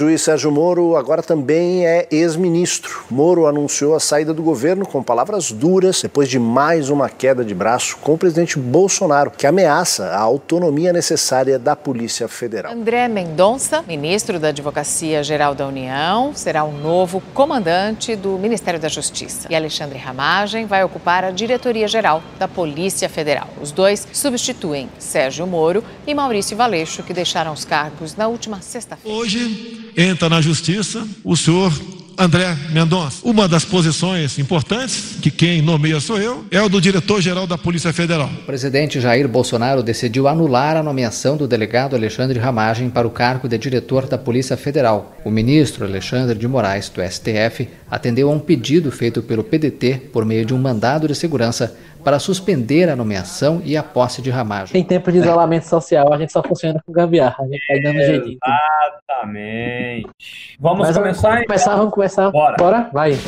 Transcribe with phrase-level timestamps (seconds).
[0.00, 3.02] Juiz Sérgio Moro agora também é ex-ministro.
[3.10, 7.52] Moro anunciou a saída do governo com palavras duras depois de mais uma queda de
[7.52, 12.72] braço com o presidente Bolsonaro, que ameaça a autonomia necessária da Polícia Federal.
[12.72, 18.88] André Mendonça, ministro da Advocacia Geral da União, será o novo comandante do Ministério da
[18.88, 19.48] Justiça.
[19.50, 23.48] E Alexandre Ramagem vai ocupar a diretoria-geral da Polícia Federal.
[23.60, 29.18] Os dois substituem Sérgio Moro e Maurício Valeixo, que deixaram os cargos na última sexta-feira.
[29.18, 31.72] Hoje entra na justiça o senhor
[32.16, 33.20] André Mendonça.
[33.22, 37.92] Uma das posições importantes, que quem nomeia sou eu, é o do diretor-geral da Polícia
[37.92, 38.28] Federal.
[38.42, 43.48] O presidente Jair Bolsonaro decidiu anular a nomeação do delegado Alexandre Ramagem para o cargo
[43.48, 45.16] de diretor da Polícia Federal.
[45.24, 50.24] O ministro Alexandre de Moraes, do STF, atendeu a um pedido feito pelo PDT por
[50.24, 54.80] meio de um mandado de segurança para suspender a nomeação e a posse de Ramagem.
[54.80, 57.98] Em tempo de isolamento social, a gente só funciona com gambiarra, a gente vai dando
[57.98, 58.38] jeitinho.
[59.08, 60.10] Exatamente.
[60.58, 61.30] Vamos Mas começar?
[61.30, 62.30] Vamos começar, vamos começar.
[62.30, 62.56] Bora.
[62.56, 62.90] Bora?
[62.92, 63.18] Vai.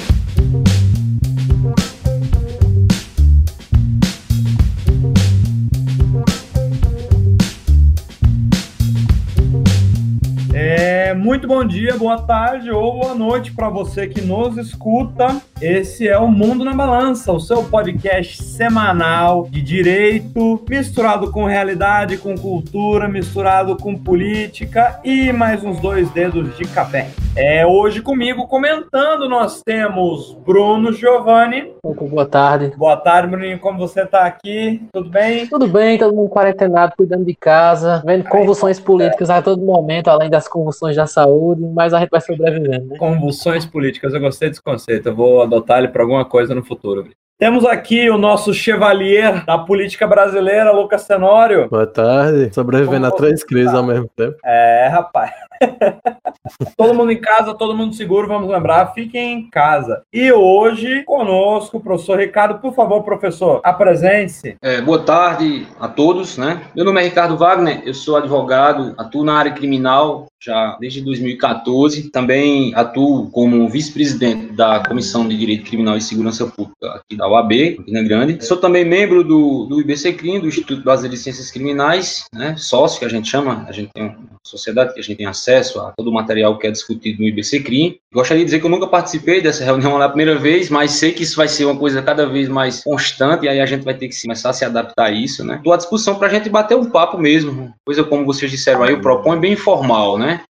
[11.10, 15.42] É, muito bom dia, boa tarde ou boa noite para você que nos escuta.
[15.60, 22.16] Esse é o Mundo na Balança, o seu podcast semanal de direito, misturado com realidade,
[22.16, 27.10] com cultura, misturado com política e mais uns dois dedos de café.
[27.34, 31.72] É, hoje comigo comentando nós temos Bruno Giovanni.
[31.82, 32.72] Boa tarde.
[32.76, 34.82] Boa tarde, Bruninho, como você tá aqui?
[34.92, 35.46] Tudo bem?
[35.46, 40.28] Tudo bem, todo mundo quarentenado, cuidando de casa, vendo convulsões políticas a todo momento, além
[40.28, 42.98] das convulsões da saúde, mas a gente vai sobrevivendo, né?
[42.98, 47.08] Convulsões políticas, eu gostei desse conceito, eu vou adotar ele para alguma coisa no futuro.
[47.40, 51.70] Temos aqui o nosso chevalier da política brasileira, Lucas Tenório.
[51.70, 52.52] Boa tarde.
[52.52, 53.78] Sobrevivendo a três crises tá?
[53.78, 54.36] ao mesmo tempo.
[54.44, 55.32] É, rapaz.
[56.76, 60.02] todo mundo em casa, todo mundo seguro, vamos lembrar, fiquem em casa.
[60.12, 64.56] E hoje, conosco, o professor Ricardo, por favor, professor, apresente-se.
[64.62, 66.62] É, boa tarde a todos, né?
[66.74, 72.10] Meu nome é Ricardo Wagner, eu sou advogado, atuo na área criminal já desde 2014.
[72.10, 77.76] Também atuo como vice-presidente da Comissão de Direito Criminal e Segurança Pública aqui da UAB,
[77.76, 78.44] Campina Grande.
[78.44, 82.56] Sou também membro do, do IBCCRIM, do Instituto Brasileiro de Ciências Criminais, né?
[82.56, 85.49] Sócio, que a gente chama, a gente tem uma sociedade que a gente tem acesso
[85.56, 87.98] a todo o material que é discutido no IBCCRIM.
[88.12, 91.12] Gostaria de dizer que eu nunca participei dessa reunião lá a primeira vez, mas sei
[91.12, 93.94] que isso vai ser uma coisa cada vez mais constante e aí a gente vai
[93.94, 95.56] ter que começar a se adaptar a isso, né?
[95.56, 98.92] Estou à disposição para a gente bater um papo mesmo, coisa como vocês disseram aí,
[98.92, 100.42] eu proponho bem informal, né?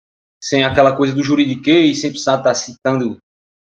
[0.43, 3.19] Sem aquela coisa do juridiquês, sem precisar estar citando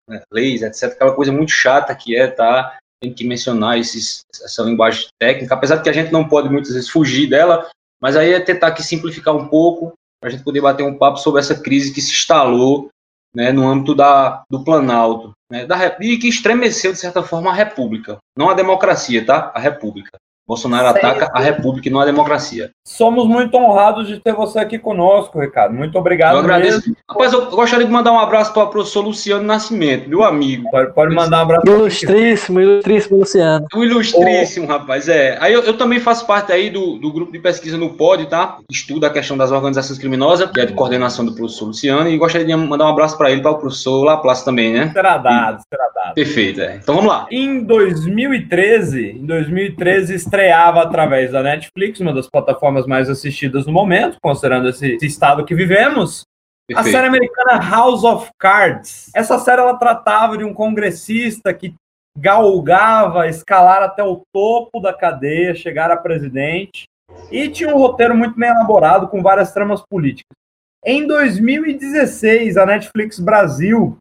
[0.08, 0.92] né, leis, etc.
[0.92, 2.78] Aquela coisa muito chata que é, tá?
[3.00, 6.72] Tem que mencionar esses, essa linguagem técnica, apesar de que a gente não pode muitas
[6.72, 7.68] vezes fugir dela,
[8.00, 11.18] mas aí é tentar aqui simplificar um pouco para a gente poder bater um papo
[11.18, 12.88] sobre essa crise que se instalou
[13.34, 17.54] né, no âmbito da, do Planalto, né, da, e que estremeceu, de certa forma, a
[17.54, 18.18] República.
[18.36, 19.52] Não a democracia, tá?
[19.54, 20.16] A República.
[20.46, 21.04] Bolsonaro Certo.
[21.04, 22.70] ataca a República e não a democracia.
[22.84, 25.74] Somos muito honrados de ter você aqui conosco, Ricardo.
[25.74, 26.78] Muito obrigado eu agradeço.
[26.78, 26.96] mesmo.
[27.08, 30.70] Rapaz, eu gostaria de mandar um abraço para o professor Luciano Nascimento, meu amigo.
[30.70, 31.66] Pode, pode mandar um abraço.
[31.66, 33.66] Ilustríssimo, ilustríssimo Luciano.
[33.74, 35.36] O ilustríssimo, rapaz, é.
[35.40, 38.58] Aí eu, eu também faço parte aí do, do grupo de pesquisa no POD, tá?
[38.70, 42.46] Estuda a questão das organizações criminosas, que é de coordenação do professor Luciano, e gostaria
[42.46, 44.90] de mandar um abraço para ele, para o professor Laplace também, né?
[44.92, 46.14] Será dado, será dado.
[46.14, 46.76] Perfeito, é.
[46.76, 47.26] Então vamos lá.
[47.30, 54.18] Em 2013, em 2013 estreava através da Netflix, uma das plataformas mais assistidas no momento,
[54.22, 56.24] considerando esse, esse estado que vivemos,
[56.72, 56.94] a Perfeito.
[56.94, 59.10] série americana House of Cards.
[59.14, 61.74] Essa série ela tratava de um congressista que
[62.18, 66.84] galgava escalar até o topo da cadeia, chegar a presidente,
[67.30, 70.36] e tinha um roteiro muito bem elaborado com várias tramas políticas.
[70.84, 73.96] Em 2016, a Netflix Brasil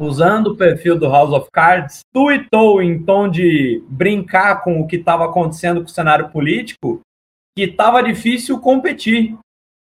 [0.00, 4.96] usando o perfil do House of Cards, tweetou em tom de brincar com o que
[4.96, 7.00] estava acontecendo com o cenário político,
[7.56, 9.36] que estava difícil competir.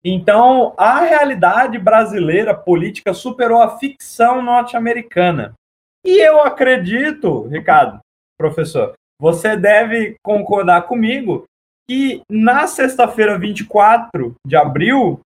[0.04, 5.52] Então, a realidade brasileira política superou a ficção norte-americana.
[6.05, 7.99] E eu acredito, Ricardo,
[8.38, 11.44] professor, você deve concordar comigo
[11.88, 15.20] que na sexta-feira 24 de abril,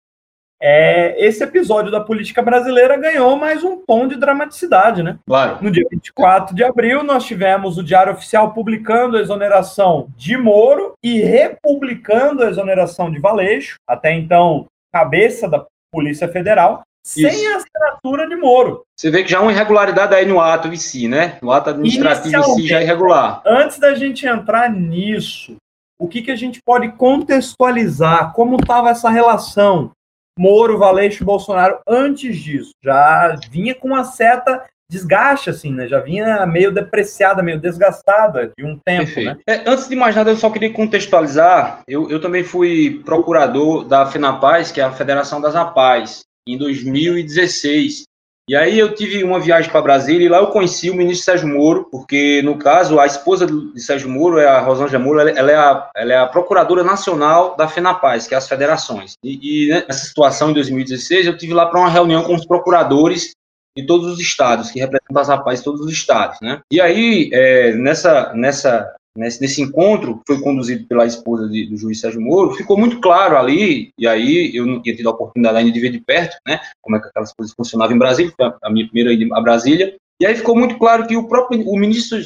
[0.61, 5.17] é, esse episódio da política brasileira ganhou mais um tom de dramaticidade, né?
[5.25, 5.57] Claro.
[5.61, 10.94] No dia 24 de abril, nós tivemos o Diário Oficial publicando a exoneração de Moro
[11.01, 17.53] e republicando a exoneração de Valeixo, até então cabeça da Polícia Federal, sem Isso.
[17.53, 18.83] a assinatura de Moro.
[18.97, 21.38] Você vê que já há uma irregularidade aí no ato em si, né?
[21.41, 23.41] No ato administrativo em si já é irregular.
[23.45, 25.56] Antes da gente entrar nisso,
[25.97, 28.33] o que, que a gente pode contextualizar?
[28.33, 29.91] Como estava essa relação
[30.39, 32.71] Moro, Valeixo e Bolsonaro antes disso.
[32.81, 35.86] Já vinha com uma certa desgaste, assim, né?
[35.86, 39.25] Já vinha meio depreciada, meio desgastada de um tempo, Perfeito.
[39.25, 39.38] né?
[39.45, 41.81] É, antes de mais nada, eu só queria contextualizar.
[41.86, 48.03] Eu, eu também fui procurador da FENAPAZ, que é a Federação das APAES, em 2016.
[48.49, 51.47] E aí eu tive uma viagem para Brasília e lá eu conheci o ministro Sérgio
[51.47, 55.55] Moro, porque, no caso, a esposa de Sérgio Moro, é a Rosângela Moro, ela é
[55.55, 59.13] a, ela é a procuradora nacional da FENAPAZ, que é as federações.
[59.23, 63.33] E, e nessa situação, em 2016, eu tive lá para uma reunião com os procuradores
[63.77, 66.59] de todos os estados, que representam as rapazes de todos os estados, né?
[66.71, 71.77] E aí, é, nessa, nessa, nesse, nesse encontro, que foi conduzido pela esposa de, do
[71.77, 75.57] juiz Sérgio Moro, ficou muito claro ali, e aí eu não tinha tido a oportunidade
[75.57, 78.51] ainda de ver de perto, né, como é que aquelas coisas funcionavam em Brasília, foi
[78.61, 81.80] a minha primeira ida a Brasília, e aí ficou muito claro que o próprio o
[81.80, 82.19] ministro,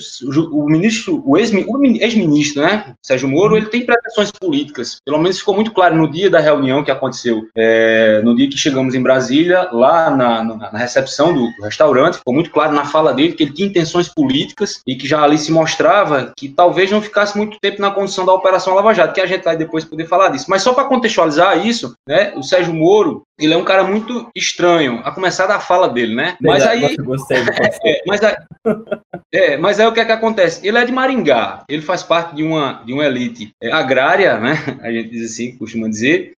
[0.51, 4.97] o ministro, o ex-ministro, né, Sérgio Moro, ele tem pretensões políticas.
[5.05, 8.57] Pelo menos ficou muito claro no dia da reunião que aconteceu, é, no dia que
[8.57, 13.13] chegamos em Brasília, lá na, na, na recepção do, restaurante, ficou muito claro na fala
[13.13, 17.01] dele que ele tinha intenções políticas e que já ali se mostrava que talvez não
[17.01, 20.07] ficasse muito tempo na condição da Operação Lava Jato, que a gente vai depois poder
[20.07, 20.45] falar disso.
[20.49, 25.01] Mas só para contextualizar isso, né, o Sérgio Moro, ele é um cara muito estranho,
[25.03, 26.37] a começar da fala dele, né?
[26.39, 26.95] Mas aí.
[26.97, 27.43] Gostei,
[27.83, 28.35] é, mas, aí,
[29.33, 30.65] é, mas aí o que é que acontece?
[30.65, 34.53] Ele é de Maringá, ele faz parte de uma, de uma elite é, agrária, né?
[34.81, 36.33] A gente diz assim, costuma dizer,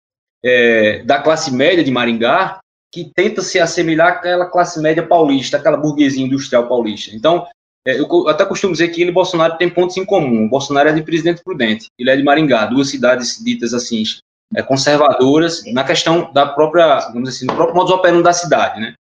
[0.44, 2.60] é, da classe média de Maringá,
[2.92, 7.14] que tenta se assemelhar àquela classe média paulista, aquela burguesia industrial paulista.
[7.14, 7.46] Então,
[7.86, 10.46] é, eu até costumo dizer que ele e Bolsonaro têm pontos em comum.
[10.46, 14.02] O Bolsonaro é de Presidente Prudente, ele é de Maringá, duas cidades ditas assim,
[14.54, 18.80] é, conservadoras na questão da própria, vamos dizer assim, do próprio modus operandi da cidade,
[18.80, 18.94] né?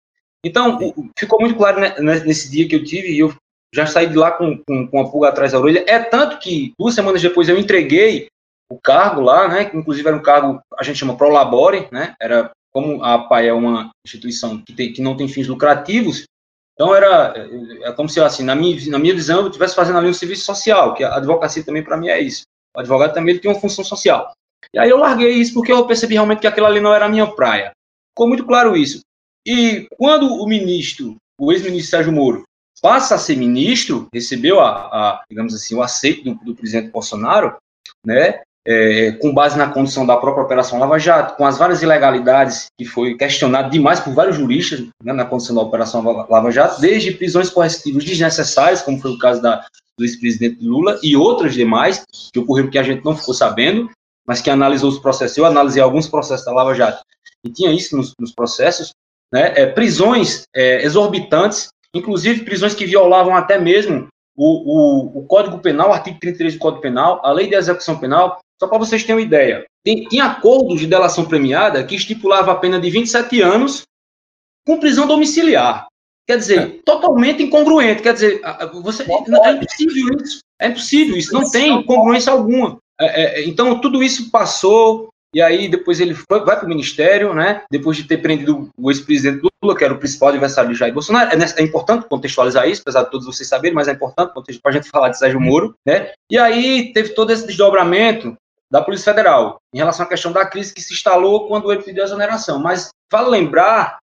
[0.46, 0.80] Então,
[1.18, 3.34] ficou muito claro né, nesse dia que eu tive, e eu
[3.74, 5.86] já saí de lá com, com, com a pulga atrás da orelha.
[5.88, 8.28] É tanto que duas semanas depois eu entreguei
[8.72, 9.66] o cargo lá, né?
[9.66, 12.16] Que inclusive era um cargo, a gente chama Prolabore, né?
[12.20, 16.26] Era como a APAI é uma instituição que, tem, que não tem fins lucrativos,
[16.74, 20.00] então era é, é como se assim, na minha, na minha visão, eu estivesse fazendo
[20.00, 22.44] ali um serviço social, que a advocacia também para mim é isso.
[22.76, 24.32] O advogado também ele tem uma função social.
[24.74, 27.10] E aí eu larguei isso porque eu percebi realmente que aquilo ali não era a
[27.10, 27.72] minha praia.
[28.12, 29.02] Ficou muito claro isso.
[29.46, 32.44] E quando o ministro, o ex-ministro Sérgio Moro,
[32.82, 37.56] passa a ser ministro, recebeu a, a digamos assim, o aceito do, do presidente Bolsonaro,
[38.06, 42.68] né, é, com base na condição da própria Operação Lava Jato, com as várias ilegalidades
[42.78, 47.12] que foi questionado demais por vários juristas né, na condição da Operação Lava Jato, desde
[47.12, 49.66] prisões coercitivas desnecessárias, como foi o caso da,
[49.98, 53.90] do ex-presidente Lula, e outras demais, que ocorreram que a gente não ficou sabendo,
[54.28, 55.38] mas que analisou os processos.
[55.38, 57.04] Eu analisei alguns processos da Lava Jato
[57.44, 58.92] e tinha isso nos, nos processos,
[59.32, 65.60] né, é, prisões é, exorbitantes, inclusive prisões que violavam até mesmo o, o, o, Código
[65.60, 69.04] Penal, o artigo 33 do Código Penal, a lei de execução penal, só para vocês
[69.04, 69.66] terem uma ideia.
[69.84, 73.84] Tem, tem acordos de delação premiada que estipulava a pena de 27 anos
[74.66, 75.88] com prisão domiciliar.
[76.28, 76.68] Quer dizer, é.
[76.86, 78.02] totalmente incongruente.
[78.02, 78.42] Quer dizer,
[78.82, 80.40] você, é impossível isso.
[80.60, 81.34] É impossível isso.
[81.34, 82.78] Não tem congruência alguma.
[83.00, 87.34] É, é, então, tudo isso passou, e aí depois ele foi, vai para o ministério,
[87.34, 87.64] né?
[87.72, 91.32] Depois de ter prendido o ex-presidente Lula, que era o principal adversário de Jair Bolsonaro.
[91.32, 94.74] É, é, importante contextualizar isso, apesar de todos vocês saberem, mas é importante para a
[94.74, 96.12] gente falar de Sérgio Moro, né?
[96.30, 98.36] E aí teve todo esse desdobramento
[98.72, 102.04] da Polícia Federal em relação à questão da crise que se instalou quando ele pediu
[102.04, 102.60] a exoneração.
[102.60, 104.00] Mas vale lembrar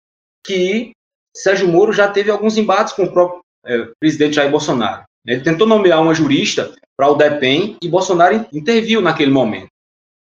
[0.44, 0.92] que
[1.36, 5.04] Sérgio Moro já teve alguns embates com o próprio é, presidente Jair Bolsonaro.
[5.26, 9.68] Ele tentou nomear uma jurista para o DEPEN e Bolsonaro interviu naquele momento.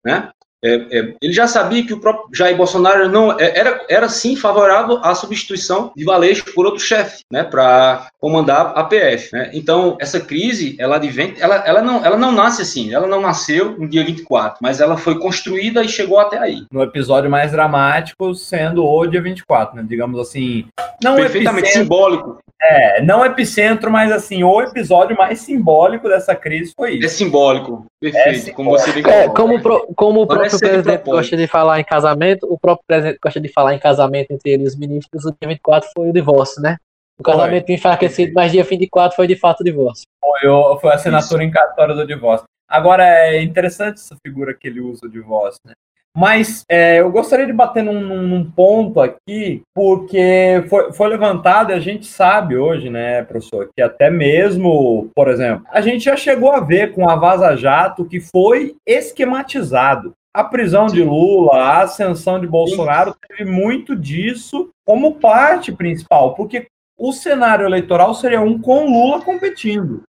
[0.04, 0.30] Né?
[0.64, 4.34] É, é, ele já sabia que o próprio Jair Bolsonaro não é, era, era sim
[4.34, 9.32] favorável à substituição de Valeixo por outro chefe, né, para comandar a PF.
[9.32, 9.50] Né?
[9.52, 13.78] Então essa crise, ela advém, ela, ela não, ela não nasce assim, ela não nasceu
[13.78, 16.64] no dia 24, mas ela foi construída e chegou até aí.
[16.72, 19.84] No episódio mais dramático, sendo o dia 24, né?
[19.86, 20.66] digamos assim,
[21.02, 22.38] não perfeitamente simbólico.
[22.60, 27.06] É, não epicentro, mas assim, o episódio mais simbólico dessa crise foi isso.
[27.06, 28.56] É simbólico, perfeito, é simbólico.
[28.56, 32.52] como você bem é, como, pro, como o próprio presidente gosta de falar em casamento,
[32.52, 35.48] o próprio presidente gosta de falar em casamento entre ele e os ministros, o dia
[35.48, 36.76] 24 foi o divórcio, né?
[37.16, 37.74] O casamento foi.
[37.76, 40.04] enfraquecido, mas dia 24 foi de fato o divórcio.
[40.20, 42.46] Foi, foi a assinatura em cartório do divórcio.
[42.68, 45.72] Agora, é interessante essa figura que ele usa, o divórcio, né?
[46.16, 51.74] Mas é, eu gostaria de bater num, num, ponto aqui, porque foi, foi levantado e
[51.74, 56.50] a gente sabe hoje, né, professor, que até mesmo, por exemplo, a gente já chegou
[56.50, 60.12] a ver com a Vaza Jato que foi esquematizado.
[60.34, 66.66] A prisão de Lula, a ascensão de Bolsonaro teve muito disso como parte principal, porque
[66.98, 70.02] o cenário eleitoral seria um com Lula competindo.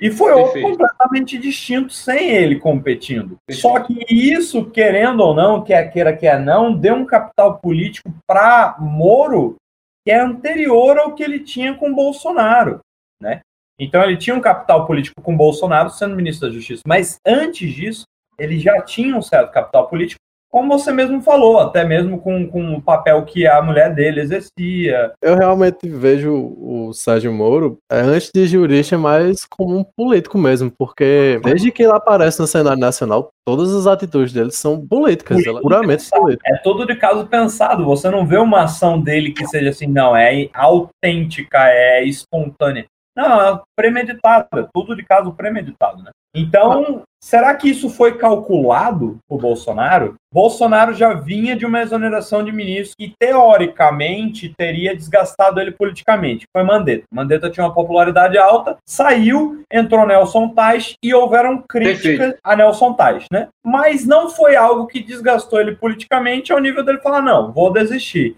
[0.00, 3.36] E foi outro completamente distinto sem ele competindo.
[3.46, 3.60] Perfeito.
[3.60, 8.76] Só que isso, querendo ou não, quer queira, quer não, deu um capital político para
[8.80, 9.56] Moro
[10.02, 12.80] que é anterior ao que ele tinha com Bolsonaro,
[13.20, 13.42] né?
[13.78, 18.04] Então ele tinha um capital político com Bolsonaro sendo ministro da Justiça, mas antes disso
[18.38, 22.74] ele já tinha um certo capital político como você mesmo falou, até mesmo com, com
[22.74, 25.12] o papel que a mulher dele exercia.
[25.22, 30.70] Eu realmente vejo o Sérgio Moro, é, antes de jurista, mais como um político mesmo,
[30.76, 35.60] porque desde que ele aparece no cenário nacional, todas as atitudes dele são políticas, Política,
[35.60, 36.52] puramente políticas.
[36.52, 40.16] É tudo de caso pensado, você não vê uma ação dele que seja assim, não,
[40.16, 42.86] é autêntica, é espontânea.
[43.16, 46.10] Não, é premeditada, tudo de caso premeditado, né?
[46.34, 50.14] Então, será que isso foi calculado por Bolsonaro?
[50.32, 56.46] Bolsonaro já vinha de uma exoneração de ministro que, teoricamente, teria desgastado ele politicamente.
[56.54, 57.04] Foi Mandetta.
[57.12, 62.38] Mandetta tinha uma popularidade alta, saiu, entrou Nelson Tais e houveram críticas Perfeito.
[62.42, 63.48] a Nelson Tais, né?
[63.64, 68.36] Mas não foi algo que desgastou ele politicamente ao nível dele falar, não, vou desistir.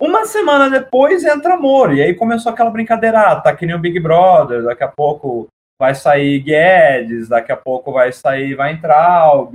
[0.00, 3.78] Uma semana depois entra Moro, e aí começou aquela brincadeira, ah, tá que nem o
[3.78, 5.46] Big Brother, daqui a pouco
[5.80, 9.54] vai sair Guedes, daqui a pouco vai sair Weintraub.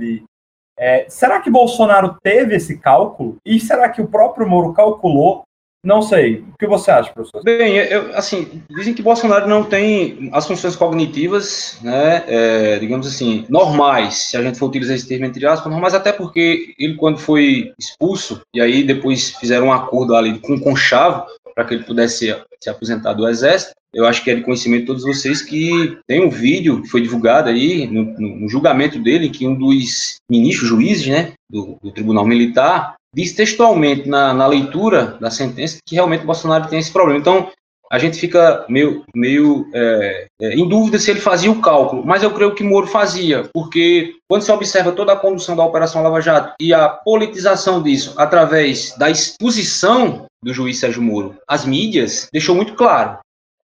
[0.76, 3.36] É, será que Bolsonaro teve esse cálculo?
[3.46, 5.44] E será que o próprio Moro calculou?
[5.84, 6.40] Não sei.
[6.40, 7.44] O que você acha, professor?
[7.44, 13.46] Bem, eu, assim, dizem que Bolsonaro não tem as funções cognitivas, né, é, digamos assim,
[13.48, 17.18] normais, se a gente for utilizar esse termo entre aspas, normais até porque ele, quando
[17.18, 21.24] foi expulso, e aí depois fizeram um acordo ali com o Conchavo,
[21.56, 24.86] para que ele pudesse se aposentar do Exército, eu acho que é de conhecimento de
[24.88, 29.46] todos vocês que tem um vídeo que foi divulgado aí no, no, julgamento dele, que
[29.46, 35.30] um dos ministros, juízes, né, do, do Tribunal Militar, diz textualmente na, na, leitura da
[35.30, 37.18] sentença que realmente o Bolsonaro tem esse problema.
[37.18, 37.50] Então,
[37.90, 42.22] a gente fica meio, meio é, é, em dúvida se ele fazia o cálculo, mas
[42.22, 46.20] eu creio que Moro fazia, porque quando se observa toda a condução da Operação Lava
[46.20, 52.54] Jato e a politização disso através da exposição do juiz Sérgio Moro às mídias, deixou
[52.54, 53.18] muito claro.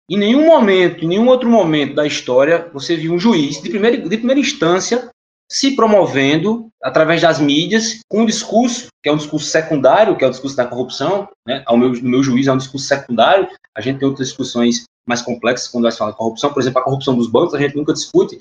[0.08, 3.96] Em nenhum momento, em nenhum outro momento da história, você viu um juiz de primeira,
[3.98, 5.08] de primeira instância
[5.50, 10.26] se promovendo através das mídias com um discurso que é um discurso secundário, que é
[10.26, 11.62] o discurso da corrupção, né?
[11.66, 13.48] Ao meu, no meu juízo é um discurso secundário.
[13.74, 16.84] A gente tem outras discussões mais complexas quando vai falar de corrupção, por exemplo, a
[16.84, 18.38] corrupção dos bancos, a gente nunca discute.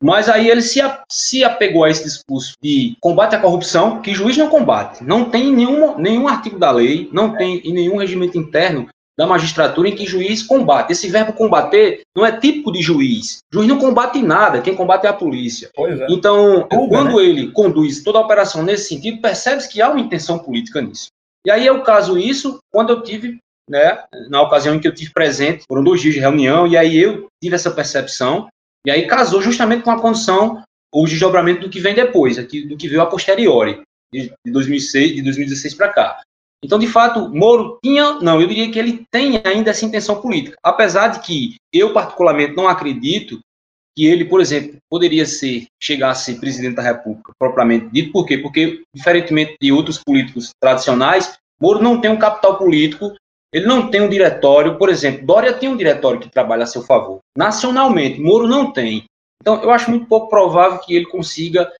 [0.00, 4.36] Mas aí ele se, se apegou a esse discurso de combate à corrupção, que juiz
[4.36, 5.02] não combate.
[5.02, 8.86] Não tem nenhum, nenhum artigo da lei, não tem em nenhum regimento interno
[9.18, 10.92] da magistratura em que juiz combate.
[10.92, 13.38] Esse verbo combater não é típico de juiz.
[13.52, 15.70] Juiz não combate nada, quem combate é a polícia.
[15.76, 16.06] É.
[16.10, 17.24] Então, Tudo, quando né?
[17.24, 21.08] ele conduz toda a operação nesse sentido, percebe-se que há uma intenção política nisso.
[21.46, 23.38] E aí eu caso isso quando eu tive,
[23.70, 26.98] né, na ocasião em que eu tive presente, foram dois dias de reunião, e aí
[26.98, 28.48] eu tive essa percepção,
[28.84, 32.88] e aí casou justamente com a condição, o desdobramento do que vem depois, do que
[32.88, 33.80] veio a posteriori,
[34.12, 36.20] de 2006, de 2016 para cá.
[36.64, 40.56] Então, de fato, Moro tinha, não, eu diria que ele tem ainda essa intenção política.
[40.62, 43.40] Apesar de que eu, particularmente, não acredito
[43.96, 48.12] que ele, por exemplo, poderia ser, chegar a ser presidente da República, propriamente dito.
[48.12, 48.38] Por quê?
[48.38, 53.14] Porque, diferentemente de outros políticos tradicionais, Moro não tem um capital político,
[53.52, 54.76] ele não tem um diretório.
[54.76, 57.20] Por exemplo, Dória tem um diretório que trabalha a seu favor.
[57.36, 59.04] Nacionalmente, Moro não tem.
[59.40, 61.72] Então, eu acho muito pouco provável que ele consiga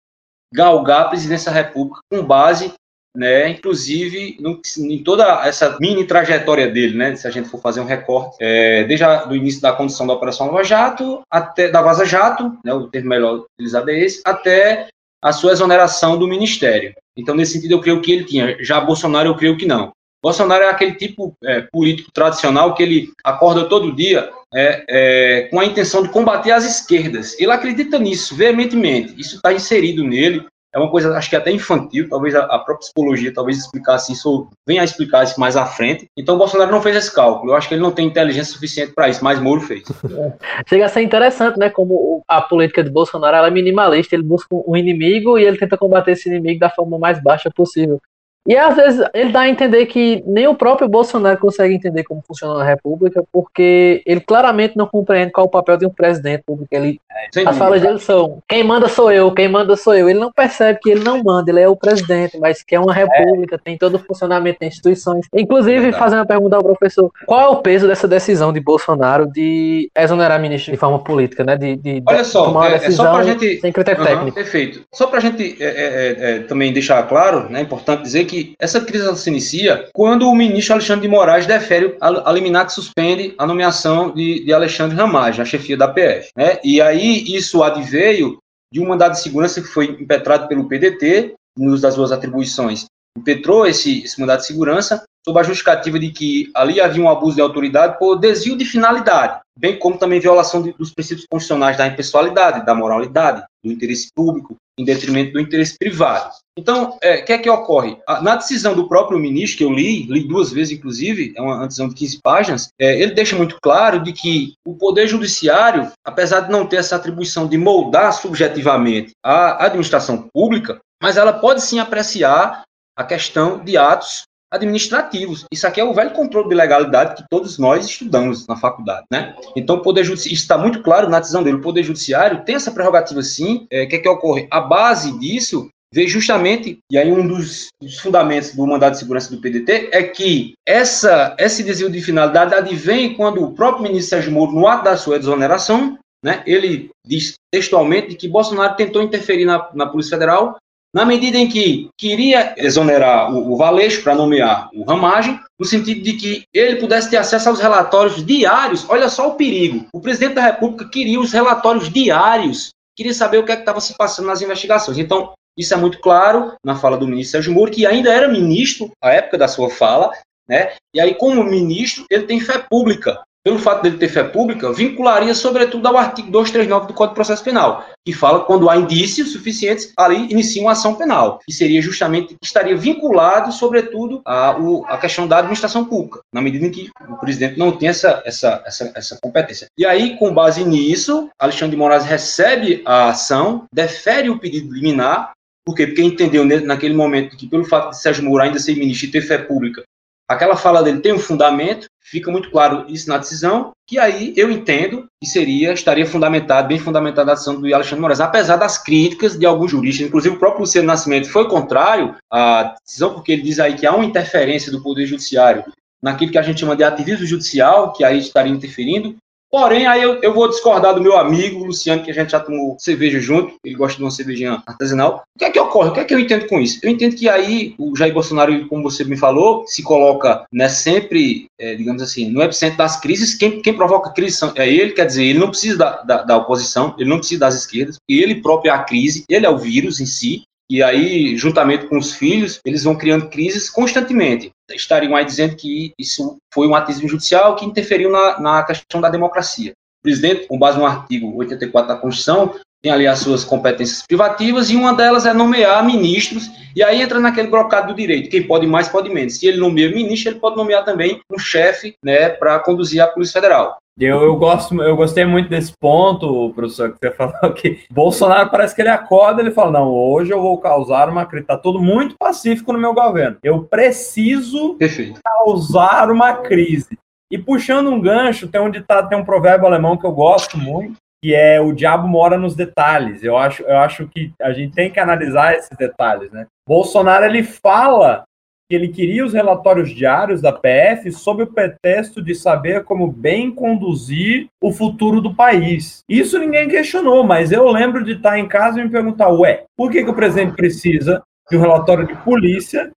[0.53, 2.73] galgar a presidência da República com base
[3.17, 3.49] né?
[3.49, 7.17] Inclusive, no, em toda essa mini trajetória dele, né?
[7.17, 10.47] Se a gente for fazer um recorte, é, desde o início da condução da Operação
[10.47, 12.73] Lava Jato, até da Vaza Jato, né?
[12.73, 14.89] O termo melhor utilizado é esse, até
[15.23, 16.95] a sua exoneração do Ministério.
[17.17, 18.57] Então, nesse sentido, eu creio que ele tinha.
[18.63, 19.91] Já Bolsonaro, eu creio que não.
[20.23, 25.61] Bolsonaro é aquele tipo é, político tradicional que ele acorda todo dia é, é, com
[25.61, 27.39] a intenção de combater as esquerdas.
[27.39, 29.15] Ele acredita nisso veementemente.
[29.17, 30.45] Isso está inserido nele
[30.77, 34.47] é uma coisa, acho que até infantil, talvez a, a, própria psicologia talvez explicasse isso,
[34.67, 36.07] venha a explicar isso mais à frente.
[36.15, 37.53] Então Bolsonaro não fez esse cálculo.
[37.53, 39.85] Eu acho que ele não tem inteligência suficiente para isso, mas Moro fez.
[40.05, 40.33] É.
[40.69, 41.71] Chega a ser interessante, né?
[41.71, 46.13] Como a política de Bolsonaro é minimalista, ele busca um inimigo e ele tenta combater
[46.13, 47.99] esse inimigo da forma mais baixa possível.
[48.47, 52.23] E às vezes ele dá a entender que nem o próprio Bolsonaro consegue entender como
[52.27, 56.45] funciona a República, porque ele claramente não compreende qual é o papel de um presidente
[56.47, 56.69] público.
[56.71, 57.01] Ele,
[57.47, 60.09] as falas dele são: quem manda sou eu, quem manda sou eu.
[60.09, 62.95] Ele não percebe que ele não manda, ele é o presidente, mas que é uma
[62.95, 63.59] república, é.
[63.59, 65.27] tem todo o funcionamento, tem instituições.
[65.35, 69.91] Inclusive, fazendo uma pergunta ao professor: qual é o peso dessa decisão de Bolsonaro de
[69.97, 71.57] exonerar ministro de forma política, né?
[71.57, 73.61] De, de Olha só, tomar uma decisão é, é só pra gente.
[73.61, 74.35] Sem critério uhum, técnico.
[74.35, 74.85] Perfeito.
[74.93, 78.36] Só para a gente é, é, é, também deixar claro, né, é importante dizer que
[78.37, 82.73] que essa crise se inicia quando o ministro Alexandre de Moraes defere a, liminar que
[82.73, 86.29] suspende a nomeação de, de Alexandre Ramagem, a chefia da PF.
[86.37, 86.59] Né?
[86.63, 88.39] E aí isso adveio
[88.73, 92.85] de um mandado de segurança que foi impetrado pelo PDT, no uso das suas atribuições,
[93.17, 97.35] impetrou esse, esse mandado de segurança sob a justificativa de que ali havia um abuso
[97.35, 101.87] de autoridade por desvio de finalidade, bem como também violação de, dos princípios constitucionais da
[101.87, 106.33] impessoalidade, da moralidade, do interesse público, em detrimento do interesse privado.
[106.59, 107.99] Então, o é, que é que ocorre?
[108.23, 111.89] Na decisão do próprio ministro, que eu li, li duas vezes, inclusive, é uma decisão
[111.89, 116.53] de 15 páginas, é, ele deixa muito claro de que o Poder Judiciário, apesar de
[116.53, 122.63] não ter essa atribuição de moldar subjetivamente a administração pública, mas ela pode sim apreciar
[122.97, 124.25] a questão de atos
[124.57, 125.45] administrativos.
[125.53, 129.35] Isso aqui é o velho controle de legalidade que todos nós estudamos na faculdade, né?
[129.55, 132.71] Então, o Poder Judiciário, está muito claro na decisão dele, o Poder Judiciário tem essa
[132.71, 134.47] prerrogativa sim, é, que é que ocorre?
[134.51, 139.35] A base disso veio justamente, e aí um dos, dos, fundamentos do mandado de segurança
[139.35, 144.33] do PDT é que essa, esse desvio de finalidade advém quando o próprio ministro Sérgio
[144.33, 149.71] Moro, no ato da sua desoneração, né, ele diz textualmente que Bolsonaro tentou interferir na,
[149.75, 150.57] na Polícia Federal
[150.97, 156.01] na medida em que queria exonerar o, o Valeixo para nomear o Ramagem, no sentido
[156.03, 158.89] de que ele pudesse ter acesso aos relatórios diários.
[158.89, 159.85] Olha só o perigo.
[159.93, 163.95] O presidente da República queria os relatórios diários, queria saber o que é estava se
[163.95, 164.97] passando nas investigações.
[164.97, 168.91] Então, isso é muito claro na fala do ministro Sérgio Moro, que ainda era ministro
[169.03, 170.11] à época da sua fala,
[170.49, 170.73] né?
[170.95, 175.33] E aí, como ministro, ele tem fé pública pelo fato dele ter fé pública, vincularia
[175.33, 179.31] sobretudo ao artigo 239 do Código de Processo Penal, que fala que quando há indícios
[179.31, 184.57] suficientes, ali inicia uma ação penal, que seria justamente, estaria vinculado sobretudo à,
[184.89, 188.65] à questão da administração pública, na medida em que o presidente não tem essa, essa,
[188.67, 189.69] essa, essa competência.
[189.79, 195.31] E aí, com base nisso, Alexandre de Moraes recebe a ação, defere o pedido liminar,
[195.65, 195.87] por quê?
[195.87, 199.21] Porque entendeu naquele momento que, pelo fato de Sérgio Moro ainda ser ministro e ter
[199.21, 199.85] fé pública,
[200.29, 204.51] aquela fala dele tem um fundamento, fica muito claro isso na decisão, que aí eu
[204.51, 209.39] entendo que seria, estaria fundamentado, bem fundamentada a decisão do Alexandre Moraes, apesar das críticas
[209.39, 213.59] de alguns juristas, inclusive o próprio Luciano Nascimento foi contrário à decisão, porque ele diz
[213.59, 215.65] aí que há uma interferência do Poder Judiciário
[216.03, 219.17] naquilo que a gente chama de ativismo judicial, que aí estaria interferindo,
[219.51, 222.77] Porém, aí eu, eu, vou discordar do meu amigo Luciano, que a gente já tomou
[222.79, 225.23] cerveja junto, ele gosta de uma cervejinha artesanal.
[225.35, 225.91] O que é que ocorre?
[225.91, 226.81] O que é que eu entendo com isso?
[226.83, 231.47] Eu entendo que aí o Jair Bolsonaro, como você me falou, se coloca né, sempre,
[231.59, 233.35] é, digamos assim, no epicentro das crises.
[233.35, 236.95] Quem, quem provoca crise é ele, quer dizer, ele não precisa da, da, da oposição,
[236.99, 240.07] ele não precisa das esquerdas, ele próprio é a crise, ele é o vírus em
[240.07, 244.51] si, e aí, juntamente com os filhos, eles vão criando crises constantemente.
[244.71, 249.09] Estariam aí dizendo que isso foi um atismo judicial que interferiu na, na questão da
[249.09, 249.73] democracia.
[250.01, 254.71] O presidente, com base no artigo 84 da Constituição, tem ali as suas competências privativas
[254.71, 258.67] e uma delas é nomear ministros, e aí entra naquele brocado do direito, quem pode
[258.67, 259.39] mais, pode menos.
[259.39, 263.41] Se ele nomeia ministro, ele pode nomear também um chefe né, para conduzir a Polícia
[263.41, 263.79] Federal.
[263.99, 268.75] Eu, eu, gosto, eu gostei muito desse ponto, professor, que você falou que Bolsonaro parece
[268.75, 271.47] que ele acorda ele fala: não, hoje eu vou causar uma crise.
[271.47, 273.39] Tá tudo muito pacífico no meu governo.
[273.43, 275.21] Eu preciso Perfeito.
[275.25, 276.99] causar uma crise.
[277.31, 280.97] E puxando um gancho, tem um ditado, tem um provérbio alemão que eu gosto muito,
[281.23, 283.25] que é o diabo mora nos detalhes.
[283.25, 286.47] Eu acho, eu acho que a gente tem que analisar esses detalhes, né?
[286.69, 288.25] Bolsonaro ele fala
[288.69, 293.51] que ele queria os relatórios diários da PF sob o pretexto de saber como bem
[293.51, 296.01] conduzir o futuro do país.
[296.09, 299.91] Isso ninguém questionou, mas eu lembro de estar em casa e me perguntar, ué, por
[299.91, 302.91] que, que o presidente precisa de um relatório de polícia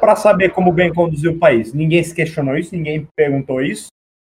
[0.00, 1.72] para saber como bem conduzir o país?
[1.72, 3.88] Ninguém se questionou isso, ninguém perguntou isso.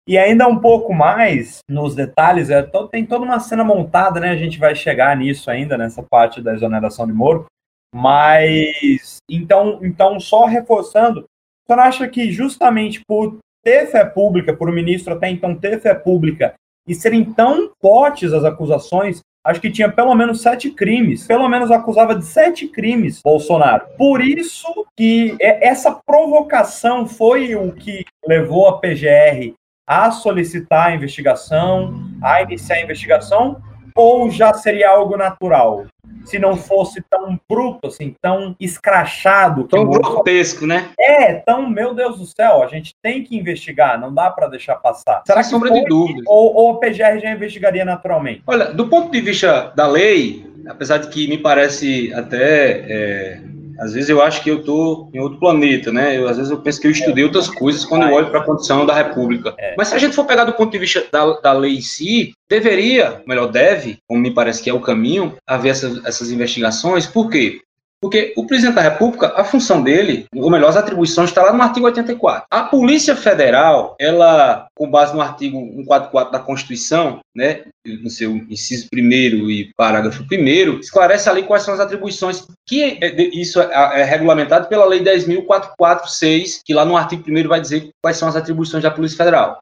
[0.07, 4.29] E ainda um pouco mais nos detalhes, é, tem toda uma cena montada, né?
[4.29, 7.45] A gente vai chegar nisso ainda, nessa parte da exoneração de Moro.
[7.93, 11.25] Mas, então, então só reforçando,
[11.65, 15.79] você não acha que justamente por ter fé pública, por o ministro até então ter
[15.81, 16.53] fé pública
[16.87, 21.69] e serem tão fortes as acusações, acho que tinha pelo menos sete crimes, pelo menos
[21.69, 23.87] acusava de sete crimes Bolsonaro.
[23.97, 29.53] Por isso que essa provocação foi o que levou a PGR
[29.87, 33.61] a solicitar a investigação, a iniciar a investigação,
[33.95, 35.85] ou já seria algo natural?
[36.27, 39.63] Se não fosse tão bruto, assim, tão escrachado.
[39.65, 40.89] Tão grotesco, né?
[40.99, 44.75] É, tão, meu Deus do céu, a gente tem que investigar, não dá para deixar
[44.75, 45.23] passar.
[45.25, 46.21] Será que sombra de dúvida?
[46.27, 48.43] Ou, ou o PGR já investigaria naturalmente?
[48.45, 53.41] Olha, do ponto de vista da lei, apesar de que me parece até é
[53.79, 56.17] às vezes eu acho que eu estou em outro planeta, né?
[56.17, 58.43] Eu, às vezes eu penso que eu estudei outras coisas quando eu olho para a
[58.43, 59.53] condição da República.
[59.57, 59.75] É.
[59.77, 62.33] Mas se a gente for pegar do ponto de vista da, da lei em si,
[62.49, 67.05] deveria, melhor deve, como me parece que é o caminho, haver essas, essas investigações.
[67.05, 67.59] Por quê?
[67.99, 71.63] Porque o presidente da República, a função dele, ou melhor, as atribuições está lá no
[71.63, 72.45] artigo 84.
[72.51, 78.87] A Polícia Federal, ela, com base no artigo 144 da Constituição, né, no seu inciso
[78.91, 84.03] primeiro e parágrafo primeiro, esclarece ali quais são as atribuições que é, isso é, é
[84.03, 88.83] regulamentado pela Lei 10.446, que lá no artigo primeiro vai dizer quais são as atribuições
[88.83, 89.59] da Polícia Federal.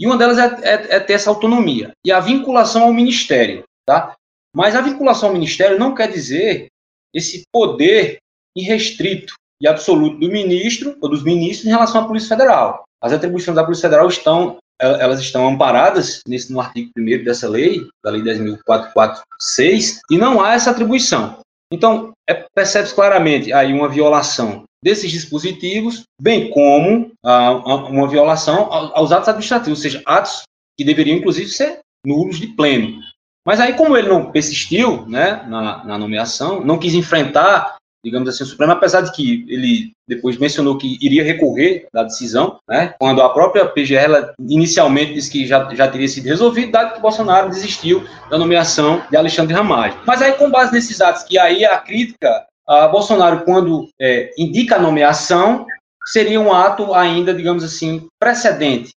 [0.00, 4.14] E uma delas é, é, é ter essa autonomia e a vinculação ao Ministério, tá?
[4.54, 6.68] Mas a vinculação ao Ministério não quer dizer
[7.14, 8.18] esse poder
[8.56, 12.84] irrestrito e absoluto do ministro ou dos ministros em relação à Polícia Federal.
[13.02, 17.86] As atribuições da Polícia Federal estão elas estão amparadas nesse, no artigo 1 dessa lei,
[18.02, 21.40] da Lei 10.446, e não há essa atribuição.
[21.72, 27.50] Então, é, percebe-se claramente aí uma violação desses dispositivos, bem como ah,
[27.88, 30.42] uma violação aos atos administrativos, ou seja, atos
[30.78, 33.00] que deveriam, inclusive, ser nulos de pleno.
[33.48, 38.44] Mas aí, como ele não persistiu né, na, na nomeação, não quis enfrentar, digamos assim,
[38.44, 43.22] o Supremo, apesar de que ele depois mencionou que iria recorrer da decisão, né, quando
[43.22, 48.04] a própria PGR inicialmente disse que já, já teria sido resolvido, dado que Bolsonaro desistiu
[48.28, 49.98] da nomeação de Alexandre Ramagem.
[50.06, 54.76] Mas aí, com base nesses atos, que aí a crítica a Bolsonaro, quando é, indica
[54.76, 55.64] a nomeação,
[56.04, 58.90] seria um ato ainda, digamos assim, precedente.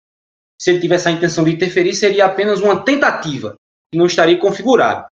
[0.60, 3.56] Se ele tivesse a intenção de interferir, seria apenas uma tentativa
[3.94, 5.06] não estaria configurado.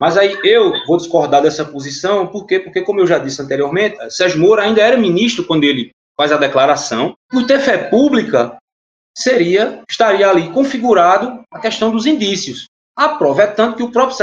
[0.00, 2.58] Mas aí eu vou discordar dessa posição, por quê?
[2.58, 6.36] Porque, como eu já disse anteriormente, Sérgio Moro ainda era ministro quando ele faz a
[6.36, 7.14] declaração.
[7.30, 8.56] Por ter fé pública,
[9.16, 12.66] seria, estaria ali configurado a questão dos indícios.
[12.96, 14.16] A prova é tanto que o próprio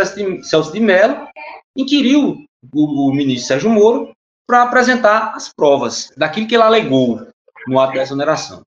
[0.43, 1.27] Celso de Mello
[1.75, 2.43] inquiriu
[2.73, 4.11] o, o ministro Sérgio Moro
[4.45, 7.25] para apresentar as provas daquilo que ele alegou
[7.67, 8.61] no ato da exoneração.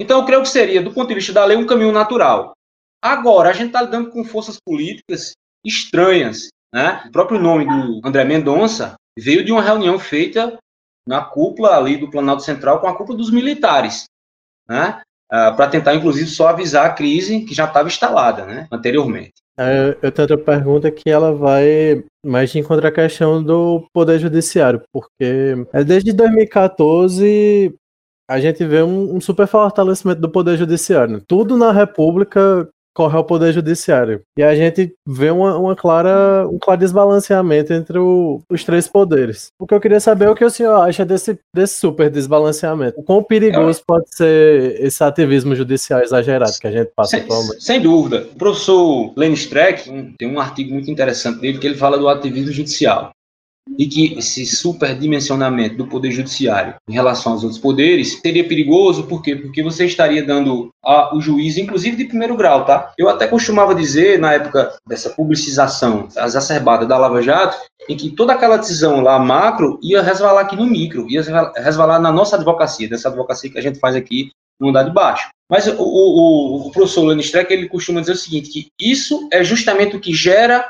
[0.00, 2.54] Então, eu creio que seria, do ponto de vista da lei, um caminho natural.
[3.02, 5.32] Agora, a gente está lidando com forças políticas
[5.66, 6.48] estranhas.
[6.72, 7.02] Né?
[7.06, 10.56] O próprio nome do André Mendonça veio de uma reunião feita
[11.06, 14.04] na cúpula ali do Planalto Central com a cúpula dos militares,
[14.68, 15.02] né?
[15.32, 18.68] Uh, para tentar, inclusive, só avisar a crise que já estava instalada né?
[18.70, 19.32] anteriormente.
[19.58, 24.82] É, eu tenho outra pergunta que ela vai mais encontrar a questão do Poder Judiciário,
[24.92, 27.74] porque é desde 2014
[28.30, 31.22] a gente vê um, super fortalecimento do Poder Judiciário.
[31.26, 34.22] Tudo na República corre ao Poder Judiciário.
[34.36, 39.48] E a gente vê uma, uma clara, um claro desbalanceamento entre o, os três poderes.
[39.58, 43.00] O que eu queria saber é o que o senhor acha desse, desse super desbalanceamento.
[43.00, 43.84] O quão perigoso é.
[43.86, 47.64] pode ser esse ativismo judicial exagerado que a gente passa sem, atualmente?
[47.64, 48.26] Sem dúvida.
[48.34, 52.52] O professor Lenny Streck tem um artigo muito interessante dele que ele fala do ativismo
[52.52, 53.12] judicial
[53.78, 59.22] e que esse superdimensionamento do poder judiciário em relação aos outros poderes seria perigoso, por
[59.22, 59.36] quê?
[59.36, 62.92] Porque você estaria dando ao juiz, inclusive de primeiro grau, tá?
[62.98, 67.56] Eu até costumava dizer, na época dessa publicização exacerbada da Lava Jato,
[67.88, 71.22] em que toda aquela decisão lá macro ia resvalar aqui no micro, ia
[71.56, 75.28] resvalar na nossa advocacia, dessa advocacia que a gente faz aqui no andar de baixo.
[75.50, 79.44] Mas o, o, o professor Lani Streck, ele costuma dizer o seguinte, que isso é
[79.44, 80.64] justamente o que gera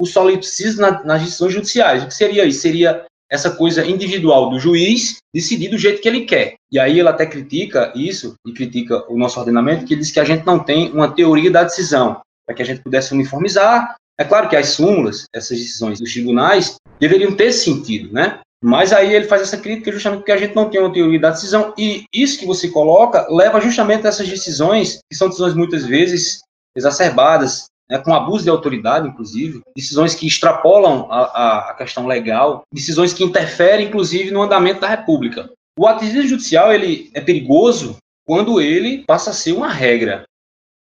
[0.00, 2.02] o solipsismo na, nas decisões judiciais.
[2.02, 2.60] O que seria isso?
[2.60, 6.54] Seria essa coisa individual do juiz decidir do jeito que ele quer.
[6.70, 10.24] E aí ele até critica isso, e critica o nosso ordenamento, que diz que a
[10.24, 13.94] gente não tem uma teoria da decisão, para que a gente pudesse uniformizar.
[14.18, 18.40] É claro que as súmulas, essas decisões dos tribunais, deveriam ter sentido, né?
[18.62, 21.30] Mas aí ele faz essa crítica justamente porque a gente não tem uma teoria da
[21.30, 25.86] decisão, e isso que você coloca leva justamente a essas decisões, que são decisões muitas
[25.86, 26.40] vezes
[26.76, 33.12] exacerbadas, né, com abuso de autoridade, inclusive, decisões que extrapolam a, a, questão legal, decisões
[33.12, 35.50] que interferem, inclusive, no andamento da República.
[35.76, 40.22] O ativismo judicial ele é perigoso quando ele passa a ser uma regra.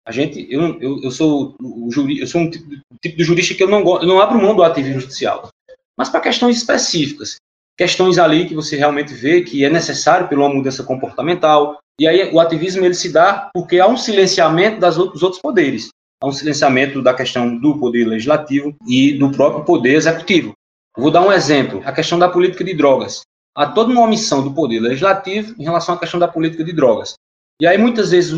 [0.06, 2.68] A gente, eu, eu, eu sou o juri, eu sou um tipo,
[3.02, 5.50] tipo de jurista que eu não, eu não abro mão do ativismo judicial,
[5.98, 7.38] mas para questões específicas,
[7.78, 11.80] questões ali que você realmente vê que é necessário pela mudança comportamental.
[12.00, 15.90] E aí o ativismo ele se dá porque há um silenciamento das, dos outros poderes
[16.22, 20.54] a um silenciamento da questão do poder legislativo e do próprio poder executivo.
[20.96, 23.22] Vou dar um exemplo, a questão da política de drogas.
[23.56, 27.16] Há toda uma omissão do poder legislativo em relação à questão da política de drogas.
[27.60, 28.34] E aí, muitas vezes,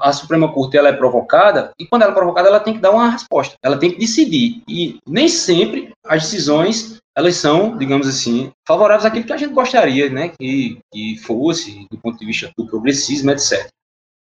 [0.00, 2.92] a Suprema Corte ela é provocada, e quando ela é provocada, ela tem que dar
[2.92, 4.62] uma resposta, ela tem que decidir.
[4.68, 10.08] E nem sempre as decisões elas são, digamos assim, favoráveis àquilo que a gente gostaria
[10.08, 13.68] né, que, que fosse, do ponto de vista do progressismo, etc.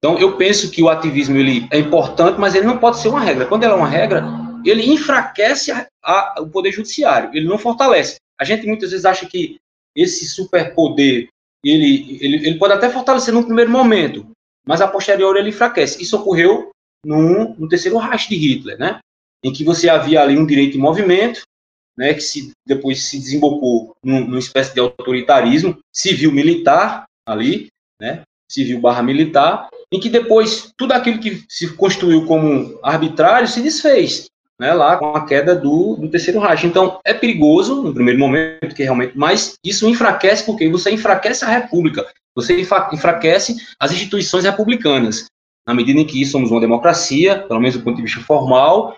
[0.04, 3.22] Então, eu penso que o ativismo ele é importante, mas ele não pode ser uma
[3.22, 3.46] regra.
[3.46, 4.22] Quando ele é uma regra,
[4.66, 8.18] ele enfraquece a, a, o poder judiciário, ele não fortalece.
[8.38, 9.56] A gente muitas vezes acha que
[9.96, 11.30] esse superpoder
[11.64, 14.28] ele, ele, ele pode até fortalecer no primeiro momento,
[14.68, 16.04] mas a posteriori ele enfraquece.
[16.04, 16.72] Isso ocorreu
[17.06, 19.00] no, no terceiro Reich de Hitler, né?
[19.44, 21.44] em que você havia ali um direito de movimento,
[21.98, 27.68] né, que se, depois se desembocou numa espécie de autoritarismo civil-militar ali,
[28.02, 33.62] né, civil barra militar, em que depois tudo aquilo que se construiu como arbitrário se
[33.62, 34.26] desfez,
[34.60, 36.66] né, lá com a queda do, do terceiro Reich.
[36.66, 41.50] Então, é perigoso no primeiro momento, que realmente, mas isso enfraquece porque você enfraquece a
[41.50, 45.26] República, você enfraquece as instituições republicanas.
[45.66, 48.96] Na medida em que somos uma democracia, pelo menos do ponto de vista formal,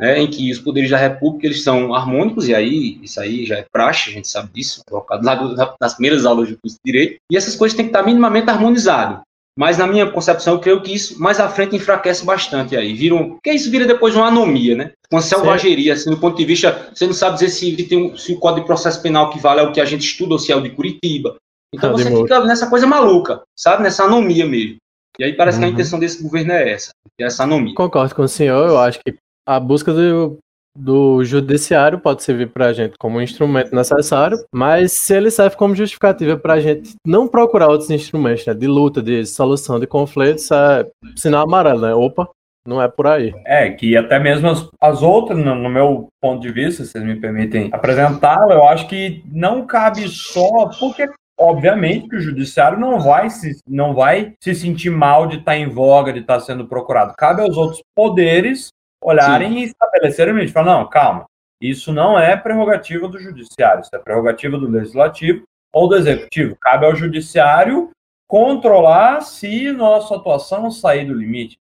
[0.00, 3.58] né, em que os poderes da República eles são harmônicos, e aí isso aí já
[3.58, 7.20] é praxe, a gente sabe disso, colocado lá nas primeiras aulas de curso de Direito,
[7.30, 9.20] e essas coisas têm que estar minimamente harmonizadas.
[9.58, 12.94] Mas na minha concepção, eu creio que isso mais à frente enfraquece bastante aí.
[12.94, 14.92] Viram, porque isso vira depois uma anomia, né?
[15.10, 18.32] Uma selvageria, assim, do ponto de vista, você não sabe dizer se, tem um, se
[18.32, 20.52] o Código de Processo Penal que vale é o que a gente estuda ou se
[20.52, 21.38] é o de Curitiba.
[21.74, 23.82] Então ah, você fica nessa coisa maluca, sabe?
[23.82, 24.76] Nessa anomia mesmo.
[25.18, 25.62] E aí parece uhum.
[25.62, 25.74] que a uhum.
[25.74, 26.90] intenção desse governo é essa,
[27.20, 27.74] é essa anomia.
[27.74, 30.38] Concordo com o senhor, eu acho que a busca do,
[30.78, 35.56] do judiciário pode servir para a gente como um instrumento necessário, mas se ele serve
[35.56, 39.86] como justificativa para a gente não procurar outros instrumentos né, de luta, de solução de
[39.86, 40.86] conflitos, é
[41.16, 41.94] sinal amarelo, né?
[41.94, 42.28] Opa,
[42.66, 43.34] não é por aí.
[43.46, 47.04] É, que até mesmo as, as outras, no, no, meu ponto de vista, se vocês
[47.04, 53.00] me permitem apresentá-la, eu acho que não cabe só, porque obviamente que o judiciário não
[53.00, 57.14] vai se, não vai se sentir mal de estar em voga, de estar sendo procurado.
[57.16, 58.68] Cabe aos outros poderes
[59.02, 59.58] olharem Sim.
[59.58, 60.52] e estabelecerem limite.
[60.52, 61.26] Falar, não, calma,
[61.60, 66.56] isso não é prerrogativa do judiciário, isso é prerrogativa do legislativo ou do executivo.
[66.60, 67.90] Cabe ao judiciário
[68.26, 71.58] controlar se nossa atuação sair do limite.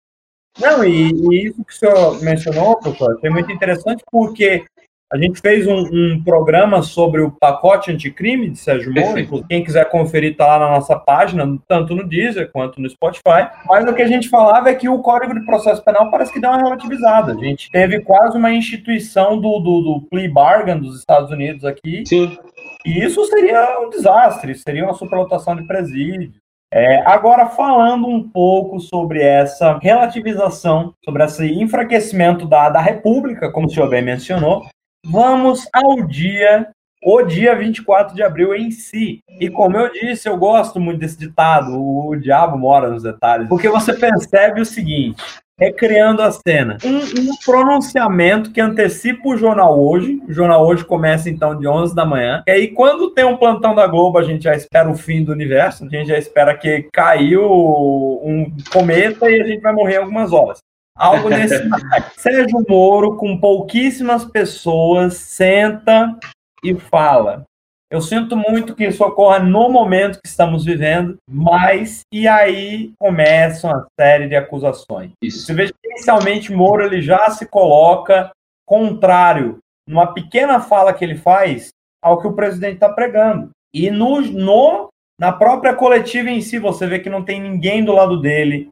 [0.59, 4.65] Não, e, e isso que o senhor mencionou, professor, é muito interessante porque
[5.11, 9.45] a gente fez um, um, programa sobre o pacote anticrime de Sérgio Moro.
[9.47, 13.49] Quem quiser conferir está lá na nossa página, tanto no Deezer quanto no Spotify.
[13.65, 16.41] Mas o que a gente falava é que o Código de Processo Penal parece que
[16.41, 17.31] deu uma relativizada.
[17.31, 22.03] A gente teve quase uma instituição do, do, do plea bargain dos Estados Unidos aqui.
[22.05, 22.37] Sim.
[22.85, 26.33] E isso seria um desastre, seria uma superlotação de presídio.
[26.73, 33.67] É, agora, falando um pouco sobre essa relativização, sobre esse enfraquecimento da, da República, como
[33.67, 34.65] o senhor bem mencionou,
[35.09, 36.67] Vamos ao dia,
[37.01, 39.21] o dia 24 de abril em si.
[39.39, 43.69] E como eu disse, eu gosto muito desse ditado, o, diabo mora nos detalhes, porque
[43.69, 45.23] você percebe o seguinte,
[45.57, 46.77] recriando a cena.
[46.83, 50.21] Um, um, pronunciamento que antecipa o jornal hoje.
[50.27, 52.43] O jornal hoje começa então de 11 da manhã.
[52.45, 55.31] E aí, quando tem um plantão da Globo, a gente já espera o fim do
[55.31, 55.85] universo.
[55.85, 60.33] A gente já espera que caiu um cometa e a gente vai morrer em algumas
[60.33, 60.59] horas.
[60.97, 61.55] Algo nesse.
[62.17, 66.17] Sérgio Moro, com pouquíssimas pessoas, senta
[66.63, 67.43] e fala.
[67.89, 73.67] Eu sinto muito que isso ocorra no momento que estamos vivendo, mas e aí começa
[73.67, 75.11] uma série de acusações.
[75.23, 75.45] Isso.
[75.45, 78.29] Você vê que inicialmente Moro ele já se coloca
[78.65, 81.69] contrário numa pequena fala que ele faz
[82.03, 83.49] ao que o presidente está pregando.
[83.73, 87.93] E no, no, na própria coletiva em si, você vê que não tem ninguém do
[87.93, 88.67] lado dele,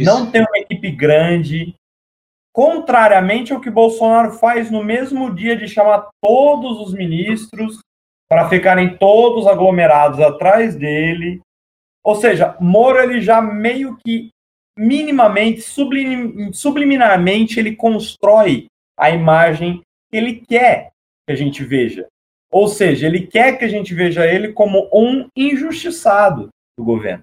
[0.00, 0.10] isso.
[0.10, 1.74] Não tem uma equipe grande.
[2.52, 7.78] Contrariamente ao que Bolsonaro faz no mesmo dia de chamar todos os ministros
[8.28, 11.40] para ficarem todos aglomerados atrás dele.
[12.04, 14.30] Ou seja, Moro ele já meio que
[14.78, 18.66] minimamente, sublim, subliminarmente, ele constrói
[18.98, 19.80] a imagem
[20.10, 20.90] que ele quer
[21.26, 22.06] que a gente veja.
[22.50, 27.22] Ou seja, ele quer que a gente veja ele como um injustiçado do governo.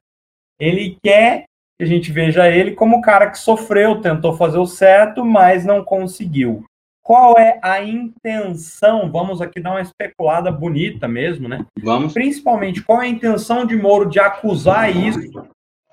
[0.60, 1.46] Ele quer
[1.82, 5.66] que a gente veja ele como o cara que sofreu, tentou fazer o certo, mas
[5.66, 6.64] não conseguiu.
[7.02, 9.12] Qual é a intenção?
[9.12, 11.66] Vamos aqui dar uma especulada bonita mesmo, né?
[11.82, 12.14] Vamos.
[12.14, 15.44] Principalmente, qual é a intenção de Moro de acusar isso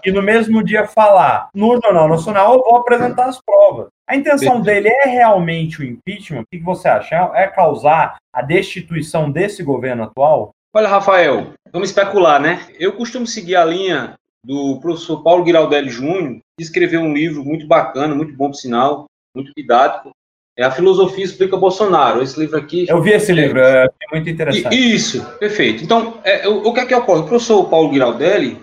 [0.05, 3.87] e no mesmo dia falar no Jornal Nacional eu vou apresentar as provas.
[4.07, 6.43] A intenção dele é realmente o impeachment?
[6.43, 7.33] O que você acha?
[7.35, 10.51] É causar a destituição desse governo atual?
[10.75, 12.61] Olha, Rafael, vamos especular, né?
[12.79, 17.67] Eu costumo seguir a linha do professor Paulo Giraldelli Júnior, que escreveu um livro muito
[17.67, 20.11] bacana, muito bom por sinal, muito didático.
[20.57, 22.21] É A Filosofia Explica Bolsonaro.
[22.21, 22.87] Esse livro aqui.
[22.89, 24.75] Eu vi esse livro, é, muito interessante.
[24.75, 25.85] Isso, perfeito.
[25.85, 27.21] Então, é, o, o que é que ocorre?
[27.21, 28.61] O professor Paulo Giraldelli,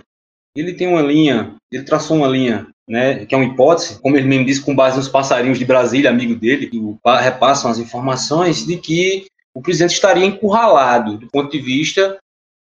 [0.55, 4.27] ele tem uma linha, ele traçou uma linha né, que é uma hipótese, como ele
[4.27, 6.79] mesmo disse, com base nos passarinhos de Brasília, amigo dele, que
[7.21, 12.17] repassam as informações de que o presidente estaria encurralado do ponto de vista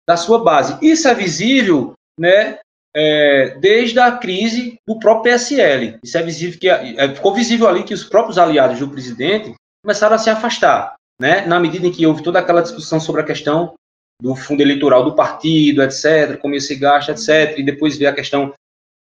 [0.08, 0.78] da sua base.
[0.80, 2.58] Isso é visível né,
[2.96, 5.98] é, desde a crise do próprio PSL.
[6.02, 9.54] Isso é visível que é, ficou visível ali que os próprios aliados do presidente
[9.84, 11.44] começaram a se afastar, né?
[11.46, 13.74] Na medida em que houve toda aquela discussão sobre a questão
[14.20, 18.14] do fundo eleitoral do partido, etc., como isso se gasta, etc., e depois veio a
[18.14, 18.54] questão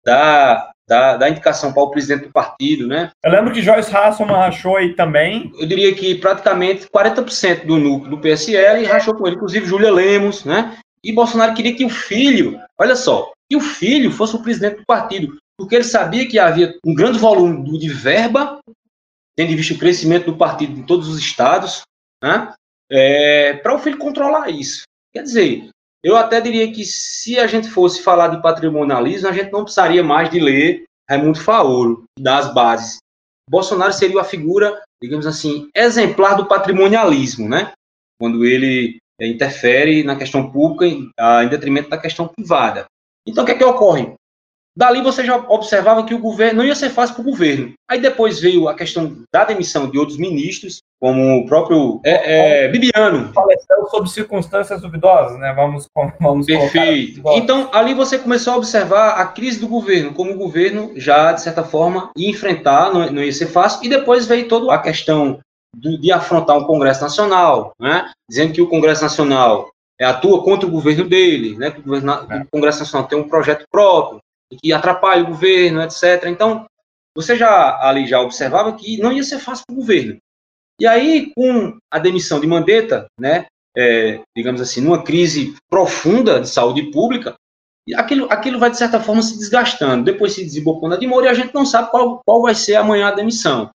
[0.05, 3.09] da, da, da indicação para o presidente do partido, né?
[3.23, 5.49] Eu lembro que Joyce Hasselman rachou aí também.
[5.57, 10.43] Eu diria que praticamente 40% do núcleo do PSL rachou com ele, inclusive Júlia Lemos,
[10.43, 10.77] né?
[11.01, 14.85] E Bolsonaro queria que o filho, olha só, que o filho fosse o presidente do
[14.85, 18.59] partido, porque ele sabia que havia um grande volume de verba,
[19.35, 21.81] tendo em vista o crescimento do partido em todos os estados,
[22.23, 22.53] né?
[22.89, 24.83] É, para o filho controlar isso.
[25.13, 25.69] Quer dizer,
[26.03, 30.03] eu até diria que se a gente fosse falar de patrimonialismo, a gente não precisaria
[30.03, 32.97] mais de ler Raimundo Faoro, das bases.
[33.49, 37.71] Bolsonaro seria a figura, digamos assim, exemplar do patrimonialismo, né?
[38.19, 41.09] Quando ele é, interfere na questão pública em,
[41.43, 42.85] em detrimento da questão privada.
[43.27, 44.13] Então, o que é que ocorre?
[44.77, 47.73] Dali você já observava que o governo não ia ser fácil para o governo.
[47.89, 52.67] Aí depois veio a questão da demissão de outros ministros, como o próprio é, é,
[52.67, 53.33] Bibiano.
[53.33, 55.51] Faleceu sob circunstâncias duvidosas, né?
[55.55, 55.87] Vamos,
[56.21, 57.23] vamos Perfeito.
[57.33, 61.41] Então, ali você começou a observar a crise do governo, como o governo já, de
[61.41, 65.39] certa forma, ia enfrentar, não, não ia ser fácil, e depois veio toda a questão
[65.75, 68.11] de, de afrontar um Congresso Nacional, né?
[68.29, 71.71] dizendo que o Congresso Nacional é, atua contra o governo dele, né?
[71.71, 72.41] que o, governo, é.
[72.41, 74.19] o Congresso Nacional tem um projeto próprio,
[74.61, 76.25] que atrapalha o governo, etc.
[76.27, 76.65] Então,
[77.15, 80.17] você já ali já observava que não ia ser fácil para o governo.
[80.79, 86.47] E aí, com a demissão de Mandetta, né, é, digamos assim, numa crise profunda de
[86.47, 87.35] saúde pública,
[87.95, 90.03] aquilo, aquilo vai, de certa forma, se desgastando.
[90.03, 92.75] Depois se desembocou na de Moura e a gente não sabe qual, qual vai ser
[92.75, 93.69] amanhã a demissão.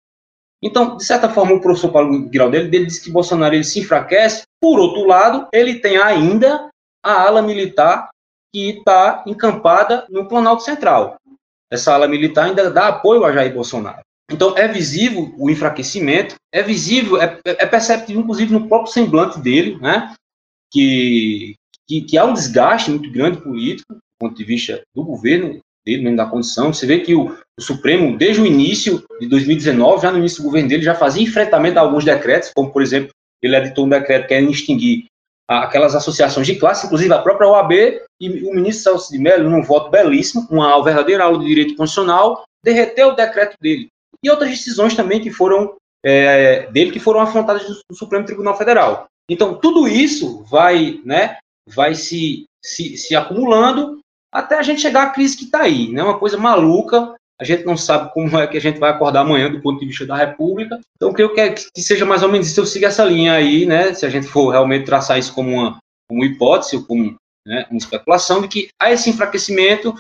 [0.62, 4.42] Então, de certa forma, o professor Paulo Giraldelli ele disse que Bolsonaro ele se enfraquece.
[4.61, 6.68] Por outro lado, ele tem ainda
[7.05, 8.09] a ala militar
[8.53, 11.16] que está encampada no Planalto Central.
[11.71, 14.01] Essa ala militar ainda dá apoio a Jair Bolsonaro.
[14.31, 19.79] Então, é visível o enfraquecimento, é visível, é, é perceptível, inclusive, no próprio semblante dele,
[19.79, 20.14] né,
[20.71, 25.61] que, que, que, há um desgaste muito grande político, do ponto de vista do governo,
[25.96, 26.72] dele, da condição.
[26.72, 30.46] Você vê que o, o, Supremo, desde o início de 2019, já no início do
[30.46, 33.11] governo dele, já fazia enfrentamento a alguns decretos, como, por exemplo,
[33.42, 35.07] ele editou um decreto que querendo extinguir
[35.48, 37.72] aquelas associações de classe, inclusive a própria OAB,
[38.20, 42.44] e o ministro Celso de Mello, num voto belíssimo, uma verdadeira aula de direito constitucional,
[42.62, 43.88] derreteu o decreto dele.
[44.22, 45.74] E outras decisões também que foram
[46.05, 49.07] é, dele que foram afrontadas no Supremo Tribunal Federal.
[49.31, 53.98] Então, tudo isso vai, né, vai se, se, se acumulando
[54.33, 55.91] até a gente chegar à crise que está aí.
[55.91, 56.03] Né?
[56.03, 59.51] Uma coisa maluca, a gente não sabe como é que a gente vai acordar amanhã
[59.51, 60.81] do ponto de vista da República.
[60.97, 62.61] Então, creio que, é, que seja mais ou menos isso.
[62.61, 63.95] Eu sigo essa linha aí, né?
[63.95, 67.14] Se a gente for realmente traçar isso como uma, como hipótese, ou como
[67.47, 69.95] né, uma especulação, de que há esse enfraquecimento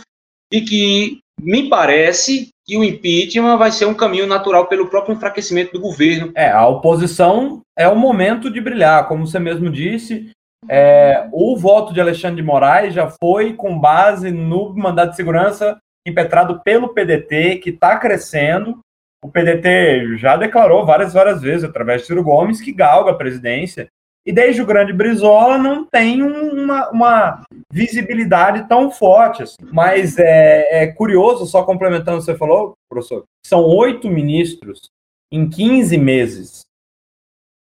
[0.52, 5.72] e que me parece que o impeachment vai ser um caminho natural pelo próprio enfraquecimento
[5.72, 6.32] do governo.
[6.34, 10.30] É, a oposição é o momento de brilhar, como você mesmo disse.
[10.66, 15.78] É, o voto de Alexandre de Moraes já foi com base no mandato de segurança
[16.06, 18.78] impetrado pelo PDT, que está crescendo.
[19.22, 23.88] O PDT já declarou várias, várias vezes, através de Ciro Gomes, que galga a presidência.
[24.26, 27.42] E desde o grande Brizola não tem uma, uma
[27.72, 29.42] visibilidade tão forte.
[29.42, 29.56] Assim.
[29.72, 34.90] Mas é, é, curioso, só complementando o que você falou, professor, são oito ministros
[35.32, 36.60] em 15 meses.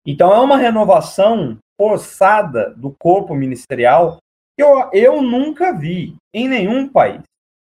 [0.06, 4.18] Então é uma renovação forçada do corpo ministerial
[4.56, 7.20] que eu, eu nunca vi em nenhum país.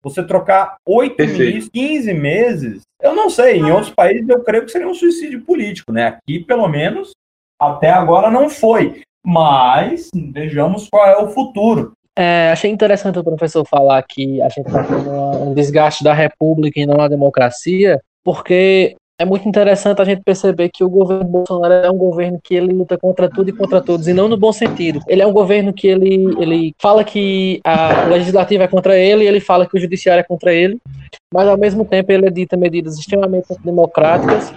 [0.03, 4.71] Você trocar oito ministros, 15 meses, eu não sei, em outros países eu creio que
[4.71, 6.07] seria um suicídio político, né?
[6.07, 7.11] Aqui, pelo menos,
[7.57, 9.01] até agora não foi.
[9.25, 11.93] Mas vejamos qual é o futuro.
[12.17, 16.81] É, achei interessante o professor falar que a gente está tendo um desgaste da república
[16.81, 21.73] e não da democracia, porque é muito interessante a gente perceber que o governo Bolsonaro
[21.73, 24.51] é um governo que ele luta contra tudo e contra todos, e não no bom
[24.51, 24.99] sentido.
[25.07, 29.27] Ele é um governo que ele, ele fala que a legislativa é contra ele, e
[29.27, 30.79] ele fala que o judiciário é contra ele,
[31.31, 34.51] mas ao mesmo tempo ele edita medidas extremamente democráticas,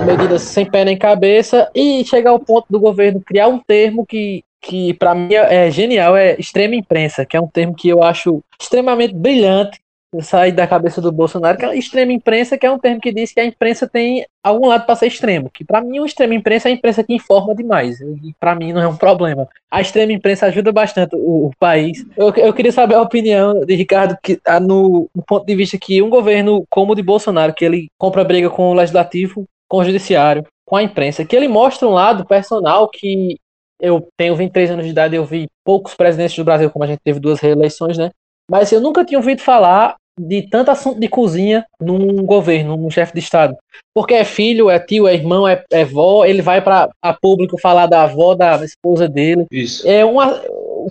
[0.00, 4.42] medidas sem pé nem cabeça, e chega ao ponto do governo criar um termo que
[4.60, 8.42] que para mim é genial, é extrema imprensa, que é um termo que eu acho
[8.60, 9.78] extremamente brilhante,
[10.20, 13.12] sair da cabeça do Bolsonaro, que é a extrema imprensa, que é um termo que
[13.12, 15.50] diz que a imprensa tem algum lado para ser extremo.
[15.50, 18.00] Que para mim, uma extrema imprensa é a imprensa que informa demais.
[18.00, 19.46] E para mim não é um problema.
[19.70, 22.04] A extrema imprensa ajuda bastante o, o país.
[22.16, 26.00] Eu, eu, queria saber a opinião de Ricardo, que, no, no, ponto de vista que
[26.02, 29.84] um governo como o de Bolsonaro, que ele compra briga com o legislativo, com o
[29.84, 33.38] judiciário, com a imprensa, que ele mostra um lado personal que
[33.80, 37.00] eu tenho 23 anos de idade, eu vi poucos presidentes do Brasil, como a gente
[37.04, 38.10] teve duas reeleições, né?
[38.50, 43.12] Mas eu nunca tinha ouvido falar de tanto assunto de cozinha num governo, num chefe
[43.14, 43.56] de Estado.
[43.94, 47.58] Porque é filho, é tio, é irmão, é, é vó, ele vai para a público
[47.58, 49.46] falar da avó, da esposa dele.
[49.50, 49.88] Isso.
[49.88, 50.42] É uma.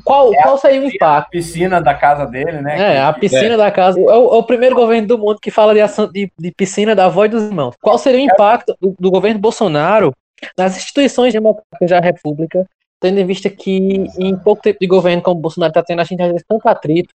[0.03, 1.27] Qual, é qual seria o impacto?
[1.27, 2.95] A piscina da casa dele, né?
[2.95, 3.57] É, a piscina é.
[3.57, 3.99] da casa.
[3.99, 5.81] É o, é o, primeiro governo do mundo que fala de,
[6.11, 7.75] de, de piscina da avó e dos irmãos.
[7.81, 10.13] Qual seria o impacto do, do governo Bolsonaro
[10.57, 12.65] nas instituições democráticas da República,
[12.99, 16.03] tendo em vista que em pouco tempo de governo como o Bolsonaro está tendo, a
[16.03, 17.09] gente tem tanto atrito,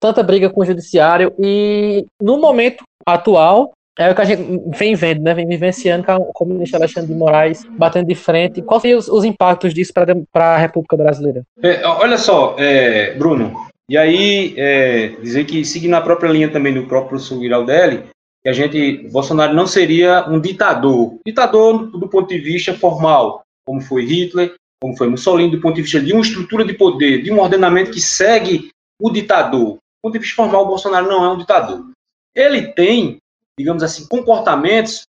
[0.00, 4.42] tanta briga com o judiciário e no momento atual é o que a gente
[4.76, 5.32] vem vendo, né?
[5.32, 8.60] Vem vivenciando com o ministro Alexandre de Moraes batendo de frente.
[8.60, 11.42] Quais seriam os, os impactos disso para a República Brasileira?
[11.62, 13.54] É, olha só, é, Bruno,
[13.88, 18.04] e aí é, dizer que, seguindo a própria linha também do próprio professor Giraldelli,
[18.42, 21.18] que a gente, Bolsonaro não seria um ditador.
[21.26, 25.82] Ditador do ponto de vista formal, como foi Hitler, como foi Mussolini, do ponto de
[25.82, 28.68] vista de uma estrutura de poder, de um ordenamento que segue
[29.00, 31.90] o ditador ponto de vista formal, o Bolsonaro não é um ditador.
[32.34, 33.18] Ele tem,
[33.58, 35.02] digamos assim, comportamentos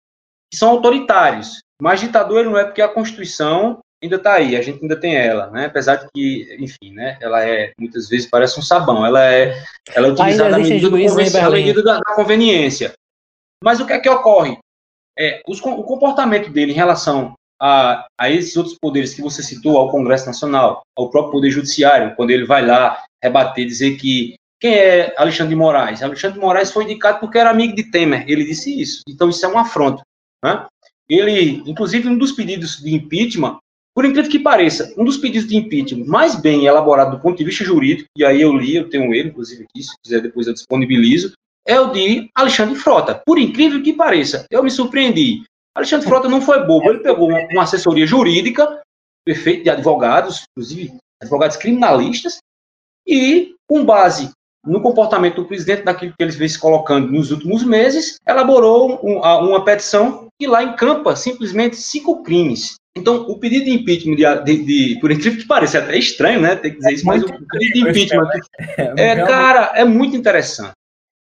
[0.50, 4.62] que são autoritários, mas ditador ele não é porque a Constituição ainda está aí, a
[4.62, 5.66] gente ainda tem ela, né?
[5.66, 7.18] Apesar de que, enfim, né?
[7.20, 9.64] Ela é muitas vezes parece um sabão, ela é,
[9.94, 10.90] ela é utilizada à medida,
[11.50, 12.92] medida da, da, conveniência.
[13.62, 14.58] Mas o que é que ocorre?
[15.18, 19.78] É, os, o comportamento dele em relação a, a esses outros poderes que você citou,
[19.78, 24.34] ao Congresso Nacional, ao próprio Poder Judiciário, quando ele vai lá rebater, dizer que
[24.64, 26.02] quem é Alexandre de Moraes?
[26.02, 28.24] Alexandre de Moraes foi indicado porque era amigo de Temer.
[28.26, 29.02] Ele disse isso.
[29.06, 30.02] Então isso é um afronto.
[30.42, 30.66] Né?
[31.06, 33.58] Ele, inclusive, um dos pedidos de impeachment,
[33.94, 37.44] por incrível que pareça, um dos pedidos de impeachment mais bem elaborado do ponto de
[37.44, 40.54] vista jurídico, e aí eu li, eu tenho ele, inclusive aqui, se quiser depois eu
[40.54, 41.34] disponibilizo,
[41.66, 43.20] é o de Alexandre Frota.
[43.26, 45.42] Por incrível que pareça, eu me surpreendi.
[45.76, 48.80] Alexandre Frota não foi bobo, ele pegou uma, assessoria jurídica,
[49.26, 52.38] perfeito, de advogados, inclusive advogados criminalistas,
[53.06, 54.30] e, com base
[54.66, 59.18] no comportamento do presidente, daquilo que eles vêm se colocando nos últimos meses, elaborou um,
[59.18, 62.76] uma petição que lá encampa simplesmente cinco crimes.
[62.96, 66.40] Então, o pedido de impeachment, de, de, de, por incrível que pareça, é até estranho,
[66.40, 68.28] né, ter que dizer isso, mas o pedido de impeachment,
[68.78, 70.72] é, é, cara, é muito interessante.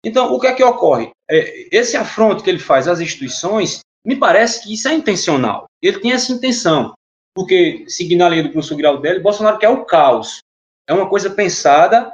[0.05, 1.11] Então, o que é que ocorre?
[1.31, 5.65] É, esse afronto que ele faz às instituições, me parece que isso é intencional.
[5.81, 6.93] Ele tem essa intenção,
[7.35, 10.41] porque, seguindo a linha do professor Giraldelli, Bolsonaro quer o caos.
[10.89, 12.13] É uma coisa pensada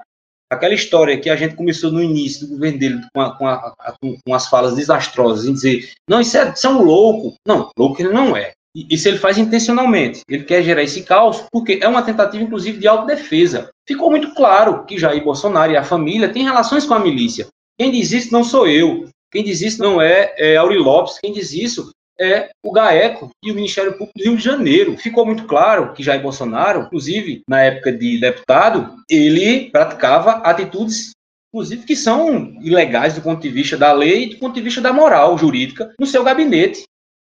[0.51, 3.74] aquela história que a gente começou no início do governo dele com, a, com, a,
[4.01, 7.34] com as falas desastrosas, em dizer, não, isso é, isso é louco.
[7.46, 8.53] Não, louco ele não é.
[8.74, 10.20] Isso ele faz intencionalmente.
[10.28, 13.70] Ele quer gerar esse caos porque é uma tentativa, inclusive, de autodefesa.
[13.86, 17.49] Ficou muito claro que Jair Bolsonaro e a família têm relações com a milícia.
[17.78, 19.09] Quem diz isso não sou eu.
[19.32, 21.18] Quem diz isso não é, é Auri Lopes.
[21.18, 21.90] Quem diz isso
[22.20, 24.96] é o GAECO e o Ministério Público do Rio de Janeiro.
[24.96, 31.12] Ficou muito claro que Jair Bolsonaro, inclusive na época de deputado, ele praticava atitudes,
[31.52, 34.80] inclusive, que são ilegais do ponto de vista da lei e do ponto de vista
[34.80, 36.82] da moral jurídica no seu gabinete.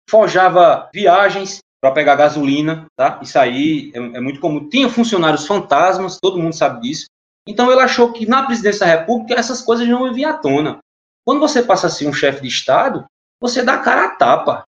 [0.08, 3.20] Forjava viagens para pegar gasolina, tá?
[3.22, 4.68] Isso aí é, é muito comum.
[4.68, 7.06] Tinha funcionários fantasmas, todo mundo sabe disso.
[7.46, 10.78] Então ele achou que na presidência da República essas coisas não vir à tona.
[11.26, 13.04] Quando você passa a ser um chefe de Estado,
[13.40, 14.64] você dá cara a tapa.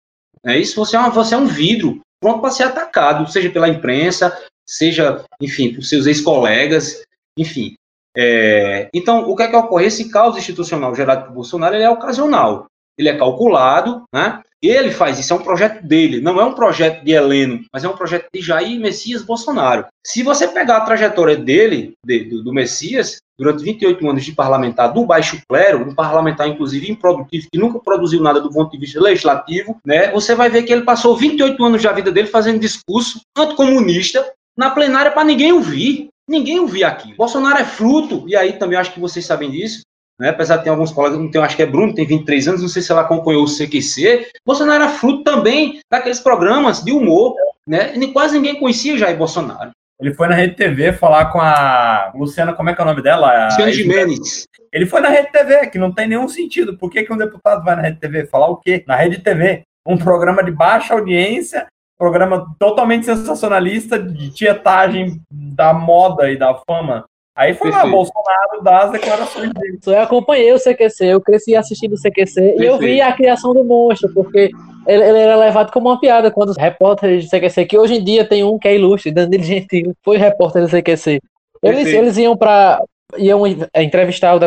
[0.45, 3.67] É isso, você é, uma, você é um vidro pronto para ser atacado, seja pela
[3.67, 4.35] imprensa,
[4.67, 7.03] seja, enfim, por seus ex-colegas,
[7.37, 7.75] enfim.
[8.17, 9.85] É, então, o que é que ocorre?
[9.85, 12.67] Esse caos institucional gerado por Bolsonaro ele é ocasional,
[12.97, 14.41] ele é calculado, né?
[14.67, 17.89] Ele faz isso, é um projeto dele, não é um projeto de Heleno, mas é
[17.89, 19.85] um projeto de Jair Messias Bolsonaro.
[20.05, 24.93] Se você pegar a trajetória dele, de, do, do, Messias, durante 28 anos de parlamentar
[24.93, 29.01] do baixo clero, um parlamentar inclusive improdutivo, que nunca produziu nada do ponto de vista
[29.01, 33.19] legislativo, né, você vai ver que ele passou 28 anos da vida dele fazendo discurso
[33.37, 34.25] anticomunista
[34.57, 36.09] na plenária para ninguém ouvir.
[36.27, 37.13] Ninguém ouvia aqui.
[37.13, 39.81] Bolsonaro é fruto, e aí também acho que vocês sabem disso,
[40.19, 40.29] né?
[40.29, 42.69] apesar de ter alguns colegas, não tem, acho que é Bruno, tem 23 anos, não
[42.69, 47.35] sei se ela acompanhou o CQC, Bolsonaro era fruto também daqueles programas de humor,
[47.67, 47.95] né?
[47.95, 49.71] E quase ninguém conhecia Jair Bolsonaro.
[49.99, 53.01] Ele foi na Rede TV falar com a Luciana, como é que é o nome
[53.01, 53.45] dela?
[53.45, 54.45] Luciana Gimenez.
[54.71, 56.77] Ele foi na Rede TV, que não tem nenhum sentido.
[56.77, 58.83] Por que, que um deputado vai na Rede TV falar o quê?
[58.85, 59.63] Na Rede TV.
[59.87, 67.05] Um programa de baixa audiência, programa totalmente sensacionalista de tietagem da moda e da fama
[67.35, 67.85] Aí foi Perfeito.
[67.87, 69.77] lá, Bolsonaro dá as declarações dele.
[69.85, 72.63] Eu acompanhei o CQC, eu cresci assistindo o CQC Perfeito.
[72.63, 74.51] e eu vi a criação do monstro, porque
[74.87, 78.03] ele, ele, era levado como uma piada quando os repórteres do CQC, que hoje em
[78.03, 81.19] dia tem um que é ilustre, Danilo Gentili, foi repórter do CQC.
[81.61, 82.81] Eles, eles iam para
[83.17, 83.43] iam
[83.75, 84.39] entrevistar o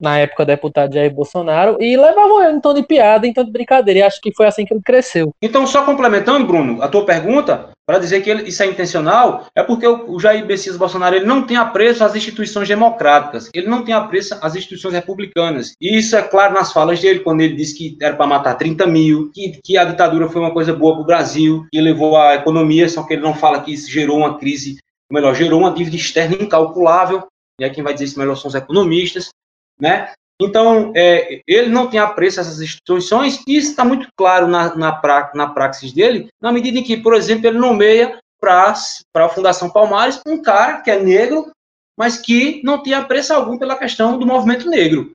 [0.00, 3.50] na época deputado Jair Bolsonaro e levavam ele em tom de piada, em tom de
[3.50, 4.00] brincadeira.
[4.00, 5.34] E acho que foi assim que ele cresceu.
[5.40, 9.62] Então, só complementando, Bruno, a tua pergunta, para dizer que ele, isso é intencional, é
[9.62, 13.84] porque o, o, Jair Messias Bolsonaro ele não tem apreço às instituições democráticas, ele não
[13.84, 15.72] tem apreço às instituições republicanas.
[15.80, 18.86] E isso é claro nas falas dele, quando ele disse que era para matar 30
[18.88, 22.34] mil, que, que a ditadura foi uma coisa boa para o Brasil, que levou a
[22.34, 24.78] economia, só que ele não fala que isso gerou uma crise,
[25.10, 27.28] melhor, gerou uma dívida externa incalculável,
[27.60, 29.28] e aí quem vai dizer isso melhor são os economistas,
[29.80, 30.10] né?
[30.40, 34.74] Então, é, ele não tem apreço a essas instituições, e isso está muito claro na,
[34.76, 38.74] na, pra, na praxis dele, na medida em que, por exemplo, ele nomeia para
[39.14, 41.50] a Fundação Palmares um cara que é negro,
[41.96, 45.10] mas que não tem apreço algum pela questão do movimento negro.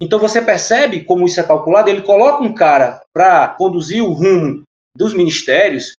[0.00, 4.62] Então, você percebe como isso é calculado, ele coloca um cara para conduzir o rumo
[4.96, 5.94] dos ministérios,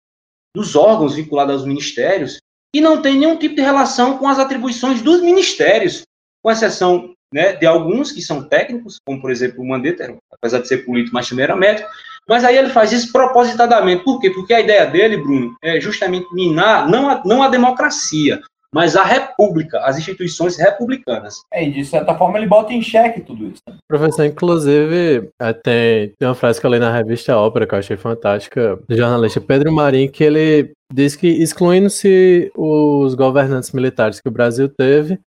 [0.54, 2.38] dos órgãos vinculados aos ministérios,
[2.74, 6.02] e não tem nenhum tipo de relação com as atribuições dos ministérios,
[6.42, 10.68] com exceção né, de alguns que são técnicos, como por exemplo o Mandetta, apesar de
[10.68, 11.88] ser político, mas também era médico,
[12.28, 14.04] mas aí ele faz isso propositadamente.
[14.04, 14.30] Por quê?
[14.30, 18.40] Porque a ideia dele, Bruno, é justamente minar não a, não a democracia,
[18.74, 21.36] mas a república, as instituições republicanas.
[21.52, 23.62] É, e de certa forma ele bota em xeque tudo isso.
[23.68, 23.76] Né?
[23.88, 25.30] Professor, inclusive,
[25.62, 28.96] tem, tem uma frase que eu li na revista Ópera que eu achei fantástica, do
[28.96, 35.18] jornalista Pedro Marim, que ele diz que excluindo-se os governantes militares que o Brasil teve,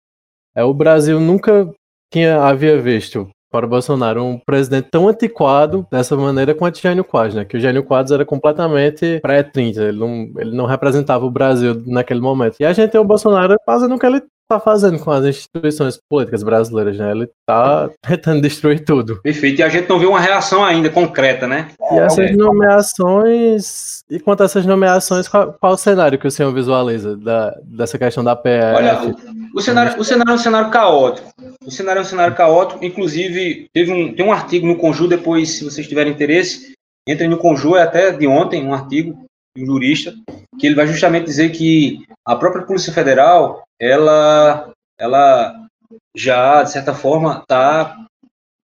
[0.56, 1.72] é, o Brasil nunca
[2.12, 7.36] tinha, havia visto para o Bolsonaro um presidente tão antiquado dessa maneira quanto Jânio Quadros,
[7.36, 7.46] né?
[7.46, 12.20] Que o Jânio Quadros era completamente pré-30, ele não, ele não representava o Brasil naquele
[12.22, 12.58] momento.
[12.60, 16.00] E a gente tem o Bolsonaro fazendo o que ele tá fazendo com as instituições
[16.10, 17.12] políticas brasileiras, né?
[17.12, 19.22] Ele tá tentando destruir tudo.
[19.22, 19.60] Perfeito.
[19.60, 21.70] E a gente não vê uma reação ainda concreta, né?
[21.92, 24.04] E essas nomeações.
[24.10, 28.00] E quanto a essas nomeações, qual, qual o cenário que o senhor visualiza da, dessa
[28.00, 28.76] questão da PF?
[28.76, 31.30] Olha, o, o, cenário, o cenário é um cenário caótico.
[31.64, 32.84] O cenário é um cenário caótico.
[32.84, 36.74] Inclusive, teve um, tem um artigo no Conju, depois, se vocês tiverem interesse,
[37.08, 39.16] entrem no Conju, é até de ontem, um artigo
[39.56, 40.12] de um jurista,
[40.60, 45.68] que ele vai justamente dizer que a própria Polícia Federal ela, ela
[46.16, 48.06] já, de certa forma, está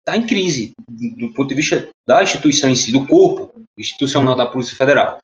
[0.03, 4.45] tá em crise do ponto de vista da instituição em si, do corpo institucional da
[4.45, 5.19] Polícia Federal.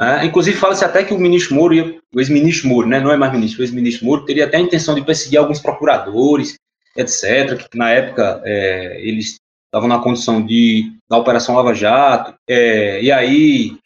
[0.00, 3.32] É, inclusive, fala-se até que o ministro Moro, o ex-ministro Moro, né, não é mais
[3.32, 6.56] ministro, o ex-ministro Moro teria até a intenção de perseguir alguns procuradores,
[6.96, 9.36] etc., que na época é, eles
[9.74, 13.76] estavam na condição de da Operação Lava Jato, é, e aí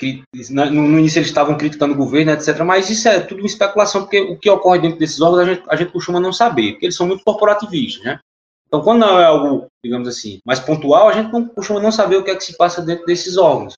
[0.50, 2.60] no, no, início eles estavam criticando o governo, etc.
[2.60, 5.62] Mas isso é tudo uma especulação, porque o que ocorre dentro desses órgãos a gente,
[5.68, 8.20] a gente costuma não saber, porque eles são muito corporativistas, né?
[8.66, 12.16] Então, quando não é algo, digamos assim, mais pontual, a gente não costuma não saber
[12.16, 13.72] o que é que se passa dentro desses órgãos.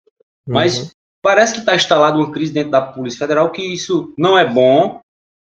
[0.47, 0.55] Uhum.
[0.55, 0.91] Mas
[1.23, 5.01] parece que está instalada uma crise dentro da Polícia Federal, que isso não é bom,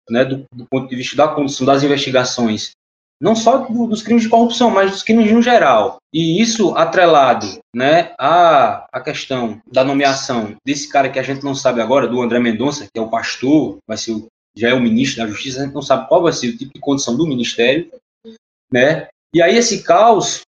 [0.09, 2.71] né, do, do ponto de vista da condução das investigações
[3.19, 5.97] não só do, dos crimes de corrupção, mas dos crimes no geral.
[6.13, 11.55] E isso atrelado né, à, à questão da nomeação desse cara que a gente não
[11.55, 14.81] sabe agora, do André Mendonça, que é o pastor, vai ser o, já é o
[14.81, 17.27] ministro da Justiça, a gente não sabe qual vai ser o tipo de condição do
[17.27, 17.89] ministério.
[18.71, 19.07] Né?
[19.33, 20.41] E aí esse caos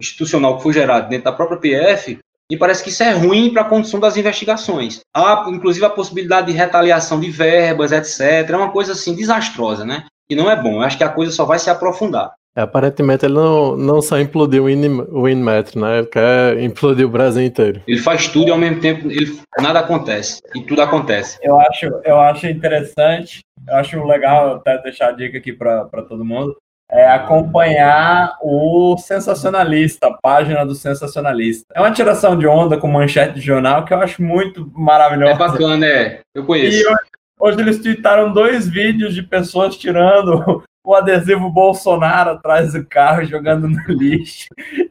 [0.00, 2.18] institucional que foi gerado dentro da própria PF,
[2.50, 5.00] me parece que isso é ruim para a condição das investigações.
[5.14, 8.50] Há, inclusive, a possibilidade de retaliação de verbas, etc.
[8.50, 10.06] É uma coisa assim desastrosa, né?
[10.28, 10.74] Que não é bom.
[10.74, 12.32] Eu acho que a coisa só vai se aprofundar.
[12.56, 15.98] É, aparentemente ele não, não só implodiu o Inmetro, né?
[15.98, 17.82] Ele quer implodir o Brasil inteiro.
[17.86, 20.40] Ele faz tudo e ao mesmo tempo ele, nada acontece.
[20.54, 21.36] E tudo acontece.
[21.42, 26.24] Eu acho, eu acho interessante, eu acho legal até deixar a dica aqui para todo
[26.24, 26.56] mundo.
[26.88, 31.64] É acompanhar o sensacionalista, a página do sensacionalista.
[31.74, 35.32] É uma tiração de onda com manchete de jornal que eu acho muito maravilhosa.
[35.32, 36.20] É bacana, é.
[36.32, 36.82] Eu conheço.
[36.82, 36.84] E
[37.38, 43.66] Hoje eles tweetaram dois vídeos de pessoas tirando o adesivo Bolsonaro atrás do carro jogando
[43.66, 44.48] no lixo.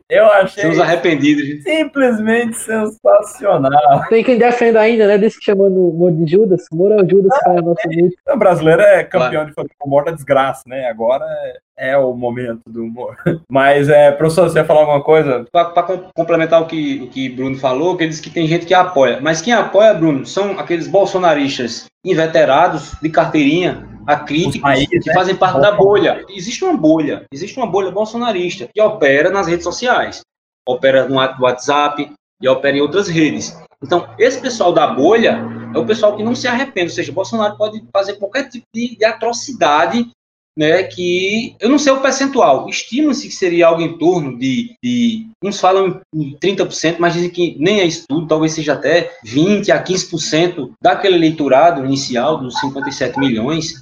[0.10, 0.68] Eu achei.
[0.70, 1.64] Os arrependidos.
[1.64, 4.04] Simplesmente sensacional.
[4.10, 5.18] Tem quem defenda ainda, né?
[5.18, 6.66] Desse que chamando o Moro de Judas.
[6.72, 7.80] O Moro é o Judas ah, para nosso
[8.28, 9.70] é, O brasileiro é campeão claro.
[9.70, 10.88] de humor da desgraça, né?
[10.88, 11.26] Agora
[11.78, 13.16] é, é, o momento do humor.
[13.50, 15.46] Mas, é, professor, você ia falar alguma coisa?
[15.52, 15.72] Para
[16.16, 19.20] complementar o que, o que Bruno falou, que ele disse que tem gente que apoia.
[19.22, 25.14] Mas quem apoia, Bruno, são aqueles bolsonaristas inveterados, de carteirinha, acríticos, que né?
[25.14, 26.24] fazem parte da bolha.
[26.30, 30.22] Existe uma bolha, existe uma bolha bolsonarista que opera nas redes sociais,
[30.68, 33.58] opera no WhatsApp e opera em outras redes.
[33.82, 35.40] Então, esse pessoal da bolha
[35.74, 38.96] é o pessoal que não se arrepende, ou seja, Bolsonaro pode fazer qualquer tipo de,
[38.96, 40.10] de atrocidade
[40.58, 45.28] né, que eu não sei o percentual, estima-se que seria algo em torno de, de,
[45.44, 49.72] uns falam em 30%, mas dizem que nem é isso tudo, talvez seja até 20
[49.72, 53.82] a 15% daquele eleitorado inicial dos 57 milhões,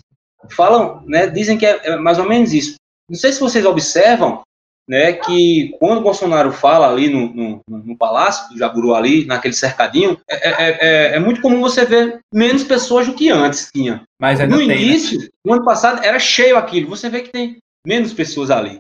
[0.50, 2.76] falam, né, dizem que é, é mais ou menos isso.
[3.10, 4.42] Não sei se vocês observam,
[4.88, 9.54] né, que quando o Bolsonaro fala ali no, no, no Palácio do Jaburu, ali, naquele
[9.54, 14.04] cercadinho, é, é, é, é, muito comum você ver menos pessoas do que antes tinha.
[14.20, 14.76] Mas no tem, né?
[14.76, 15.28] início, né?
[15.46, 16.90] no ano passado, era cheio aquilo.
[16.90, 18.80] Você vê que tem menos pessoas ali.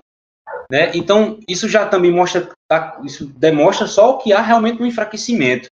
[0.70, 0.91] Né?
[0.95, 5.68] Então, isso já também mostra, tá, isso demonstra só que há realmente um enfraquecimento.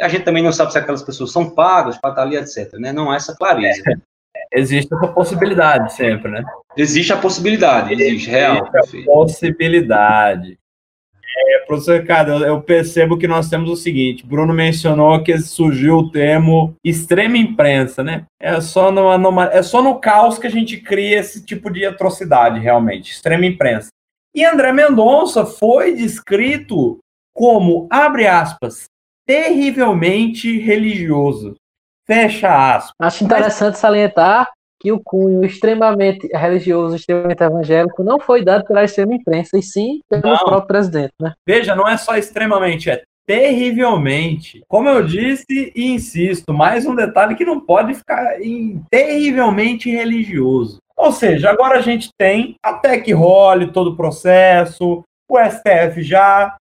[0.00, 2.72] A gente também não sabe se aquelas pessoas são pagas para estar ali, etc.
[2.74, 2.92] Né?
[2.92, 3.82] Não há essa clareza.
[4.52, 6.44] Existe essa possibilidade sempre, né?
[6.76, 8.68] Existe a possibilidade, existe, real.
[8.74, 10.58] Existe a possibilidade.
[11.36, 16.10] É, professor Ricardo, eu percebo que nós temos o seguinte: Bruno mencionou que surgiu o
[16.10, 18.24] termo extrema imprensa, né?
[18.40, 22.58] É só, no, é só no caos que a gente cria esse tipo de atrocidade,
[22.58, 23.88] realmente, extrema imprensa.
[24.34, 26.98] E André Mendonça foi descrito
[27.34, 28.86] como, abre aspas,
[29.26, 31.54] terrivelmente religioso.
[32.08, 32.94] Fecha aspas.
[32.98, 33.78] Acho interessante Mas...
[33.78, 34.50] salientar
[34.80, 40.00] que o cunho extremamente religioso, extremamente evangélico, não foi dado pela extrema imprensa, e sim
[40.08, 40.38] pelo não.
[40.38, 41.12] próprio presidente.
[41.20, 41.34] Né?
[41.46, 44.62] Veja, não é só extremamente, é terrivelmente.
[44.68, 50.78] Como eu disse e insisto, mais um detalhe que não pode ficar em terrivelmente religioso.
[50.96, 56.56] Ou seja, agora a gente tem até que role todo o processo, o STF já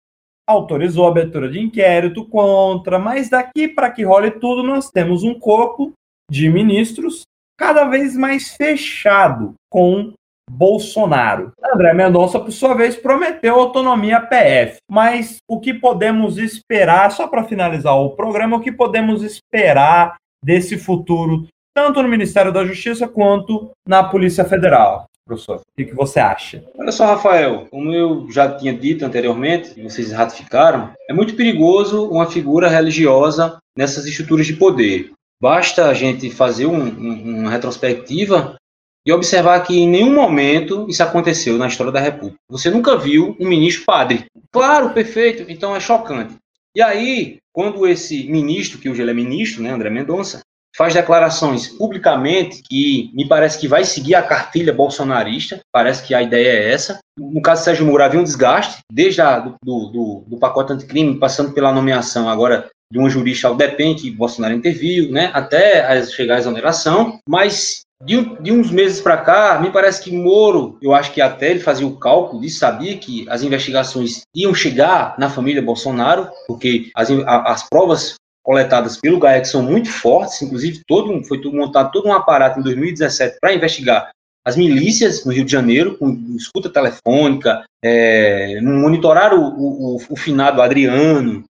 [0.46, 5.38] autorizou a abertura de inquérito contra, mas daqui para que role tudo, nós temos um
[5.38, 5.92] corpo
[6.30, 7.22] de ministros
[7.58, 10.12] cada vez mais fechado com
[10.48, 11.52] Bolsonaro.
[11.62, 14.76] André Mendonça, por sua vez, prometeu autonomia PF.
[14.90, 20.78] Mas o que podemos esperar, só para finalizar o programa, o que podemos esperar desse
[20.78, 25.06] futuro, tanto no Ministério da Justiça quanto na Polícia Federal?
[25.26, 25.56] Professor?
[25.60, 26.64] O que, você acha?
[26.78, 32.08] Olha só, Rafael, como eu já tinha dito anteriormente, e vocês ratificaram, é muito perigoso
[32.08, 35.12] uma figura religiosa nessas estruturas de poder.
[35.42, 38.56] Basta a gente fazer um, um, uma retrospectiva
[39.04, 42.38] e observar que em nenhum momento isso aconteceu na história da República.
[42.48, 44.26] Você nunca viu um ministro padre.
[44.50, 46.34] Claro, perfeito, então é chocante.
[46.74, 50.40] E aí, quando esse ministro, que hoje ele é ministro, né, André Mendonça,
[50.76, 56.22] faz declarações publicamente que me parece que vai seguir a cartilha bolsonarista, parece que a
[56.22, 56.98] ideia é essa.
[57.18, 61.18] No caso de Sérgio Moro, havia um desgaste, desde a, do, do, do pacote anticrime,
[61.18, 66.36] passando pela nomeação agora de um jurista ao DEPEN, que Bolsonaro interviu, né, até chegar
[66.36, 71.12] à exoneração, mas de, de uns meses para cá, me parece que Moro, eu acho
[71.12, 75.62] que até ele fazia o cálculo disso, sabia que as investigações iam chegar na família
[75.62, 78.14] Bolsonaro, porque as, as provas
[78.46, 83.38] coletadas pelo GAEC são muito fortes, inclusive todo, foi montado todo um aparato em 2017
[83.40, 84.10] para investigar
[84.44, 90.62] as milícias no Rio de Janeiro, com escuta telefônica, é, monitorar o, o, o finado
[90.62, 91.42] Adriano,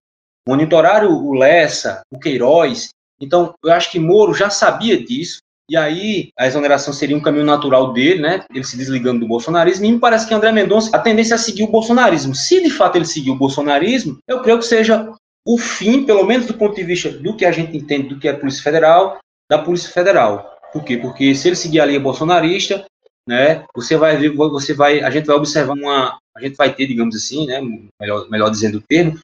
[0.47, 2.89] monitorar o Lessa, o Queiroz.
[3.21, 5.37] Então, eu acho que Moro já sabia disso,
[5.69, 8.43] e aí a exoneração seria um caminho natural dele, né?
[8.51, 9.85] Ele se desligando do bolsonarismo.
[9.85, 12.33] E me parece que André Mendonça, a tendência é seguir o bolsonarismo.
[12.33, 15.13] Se de fato ele seguir o bolsonarismo, eu creio que seja
[15.47, 18.27] o fim, pelo menos do ponto de vista do que a gente entende do que
[18.27, 19.17] é a Polícia Federal,
[19.49, 20.53] da Polícia Federal.
[20.73, 20.97] Por quê?
[20.97, 22.85] Porque se ele seguir a linha bolsonarista,
[23.25, 26.85] né, você vai ver, você vai, a gente vai observar uma, a gente vai ter,
[26.85, 27.61] digamos assim, né,
[28.01, 29.17] melhor, melhor dizendo o termo,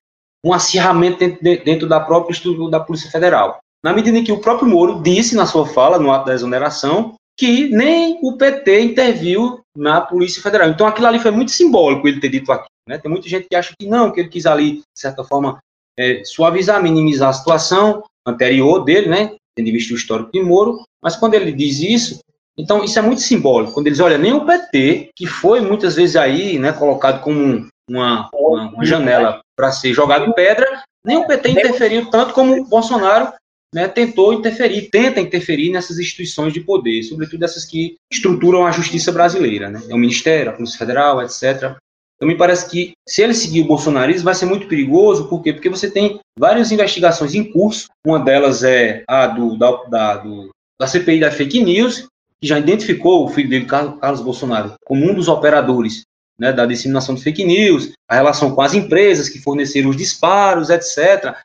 [0.45, 3.59] um acirramento dentro, dentro da própria estrutura da Polícia Federal.
[3.83, 7.15] Na medida em que o próprio Moro disse na sua fala, no ato da exoneração,
[7.37, 10.69] que nem o PT interviu na Polícia Federal.
[10.69, 12.67] Então aquilo ali foi muito simbólico ele ter dito aqui.
[12.87, 12.97] Né?
[12.97, 15.59] Tem muita gente que acha que não, que ele quis ali, de certa forma,
[15.97, 19.35] é, suavizar, minimizar a situação anterior dele, né?
[19.55, 22.19] tendo visto o histórico de Moro, mas quando ele diz isso,
[22.57, 23.73] então isso é muito simbólico.
[23.73, 28.29] Quando eles olham nem o PT, que foi muitas vezes aí, né, colocado como uma,
[28.33, 33.33] uma, uma janela para ser jogado pedra, nem o PT interferiu tanto como o Bolsonaro
[33.73, 39.11] né, tentou interferir, tenta interferir nessas instituições de poder, sobretudo essas que estruturam a justiça
[39.11, 39.81] brasileira, né?
[39.89, 41.75] É o Ministério, a Polícia Federal, etc.
[42.23, 45.51] Então me parece que se ele seguir o bolsonarismo vai ser muito perigoso, por quê?
[45.51, 50.49] Porque você tem várias investigações em curso, uma delas é a do, da, da, do,
[50.79, 52.07] da CPI da fake news,
[52.41, 56.03] que já identificou o filho dele, Carlos Bolsonaro, como um dos operadores
[56.39, 60.69] né, da disseminação de fake news, a relação com as empresas que forneceram os disparos,
[60.69, 61.35] etc.,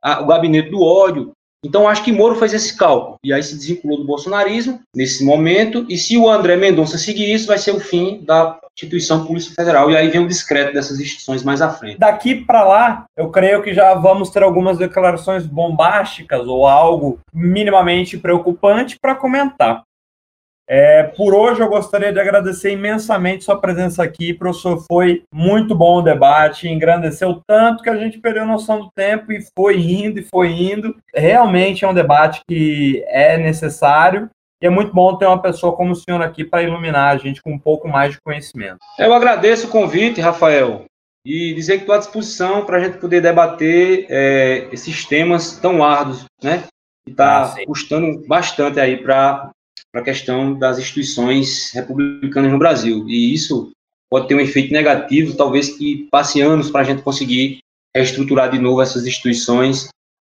[0.00, 1.32] a, o gabinete do ódio.
[1.64, 5.84] Então, acho que Moro fez esse cálculo, e aí se desvinculou do bolsonarismo nesse momento,
[5.88, 9.90] e se o André Mendonça seguir isso, vai ser o fim da instituição Polícia Federal,
[9.90, 11.98] e aí vem o discreto dessas instituições mais à frente.
[11.98, 18.16] Daqui para lá, eu creio que já vamos ter algumas declarações bombásticas ou algo minimamente
[18.16, 19.82] preocupante para comentar.
[20.70, 24.84] É, por hoje eu gostaria de agradecer imensamente sua presença aqui, professor.
[24.86, 29.42] Foi muito bom o debate, engrandeceu tanto que a gente perdeu noção do tempo e
[29.56, 30.94] foi indo e foi indo.
[31.14, 34.28] Realmente é um debate que é necessário
[34.60, 37.40] E é muito bom ter uma pessoa como o senhor aqui para iluminar a gente
[37.40, 38.78] com um pouco mais de conhecimento.
[38.98, 40.84] Eu agradeço o convite, Rafael,
[41.24, 45.84] e dizer que estou à disposição para a gente poder debater é, esses temas tão
[45.84, 46.64] árduos, né?
[47.04, 49.50] Que está ah, custando bastante aí para
[49.94, 53.04] a questão das instituições republicanas no Brasil.
[53.08, 53.70] E isso
[54.10, 57.58] pode ter um efeito negativo, talvez que passe anos para a gente conseguir
[57.94, 59.88] reestruturar de novo essas instituições,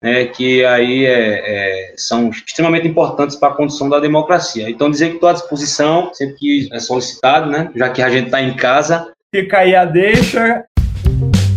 [0.04, 4.68] né, que aí é, é, são extremamente importantes para a condução da democracia.
[4.68, 8.26] Então, dizer que estou à disposição, sempre que é solicitado, né, já que a gente
[8.26, 9.10] está em casa.
[9.34, 10.66] Fica aí a deixa.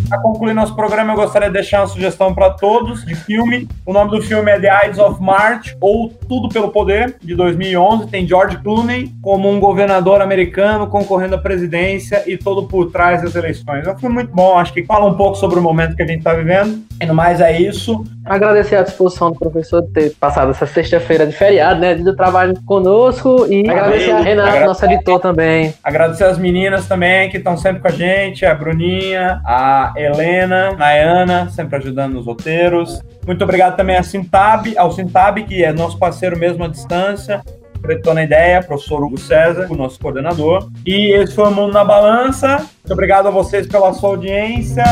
[0.10, 3.68] Para concluir nosso programa, eu gostaria de deixar uma sugestão para todos de filme.
[3.86, 8.08] O nome do filme é The Ides of March, ou Tudo pelo Poder, de 2011.
[8.08, 13.36] Tem George Clooney como um governador americano concorrendo à presidência e todo por trás das
[13.36, 13.86] eleições.
[13.86, 16.08] É um filme muito bom, acho que fala um pouco sobre o momento que a
[16.08, 16.82] gente está vivendo.
[17.02, 18.04] E no mais é isso.
[18.26, 21.96] Agradecer a disposição do professor de ter passado essa sexta-feira de feriado, né?
[21.96, 25.74] Do trabalho conosco e agradecer a Renata, nosso editor também.
[25.84, 31.50] Agradecer as meninas também que estão sempre com a gente, a Bruninha, a Helena, Nayana,
[31.50, 33.02] sempre ajudando nos roteiros.
[33.26, 37.42] Muito obrigado também a Sintab, ao Sintab, que é nosso parceiro mesmo à distância,
[37.76, 40.70] acreditou na ideia, professor Hugo César, o nosso coordenador.
[40.86, 42.58] E esse foi o Mundo na Balança.
[42.58, 44.84] Muito obrigado a vocês pela sua audiência.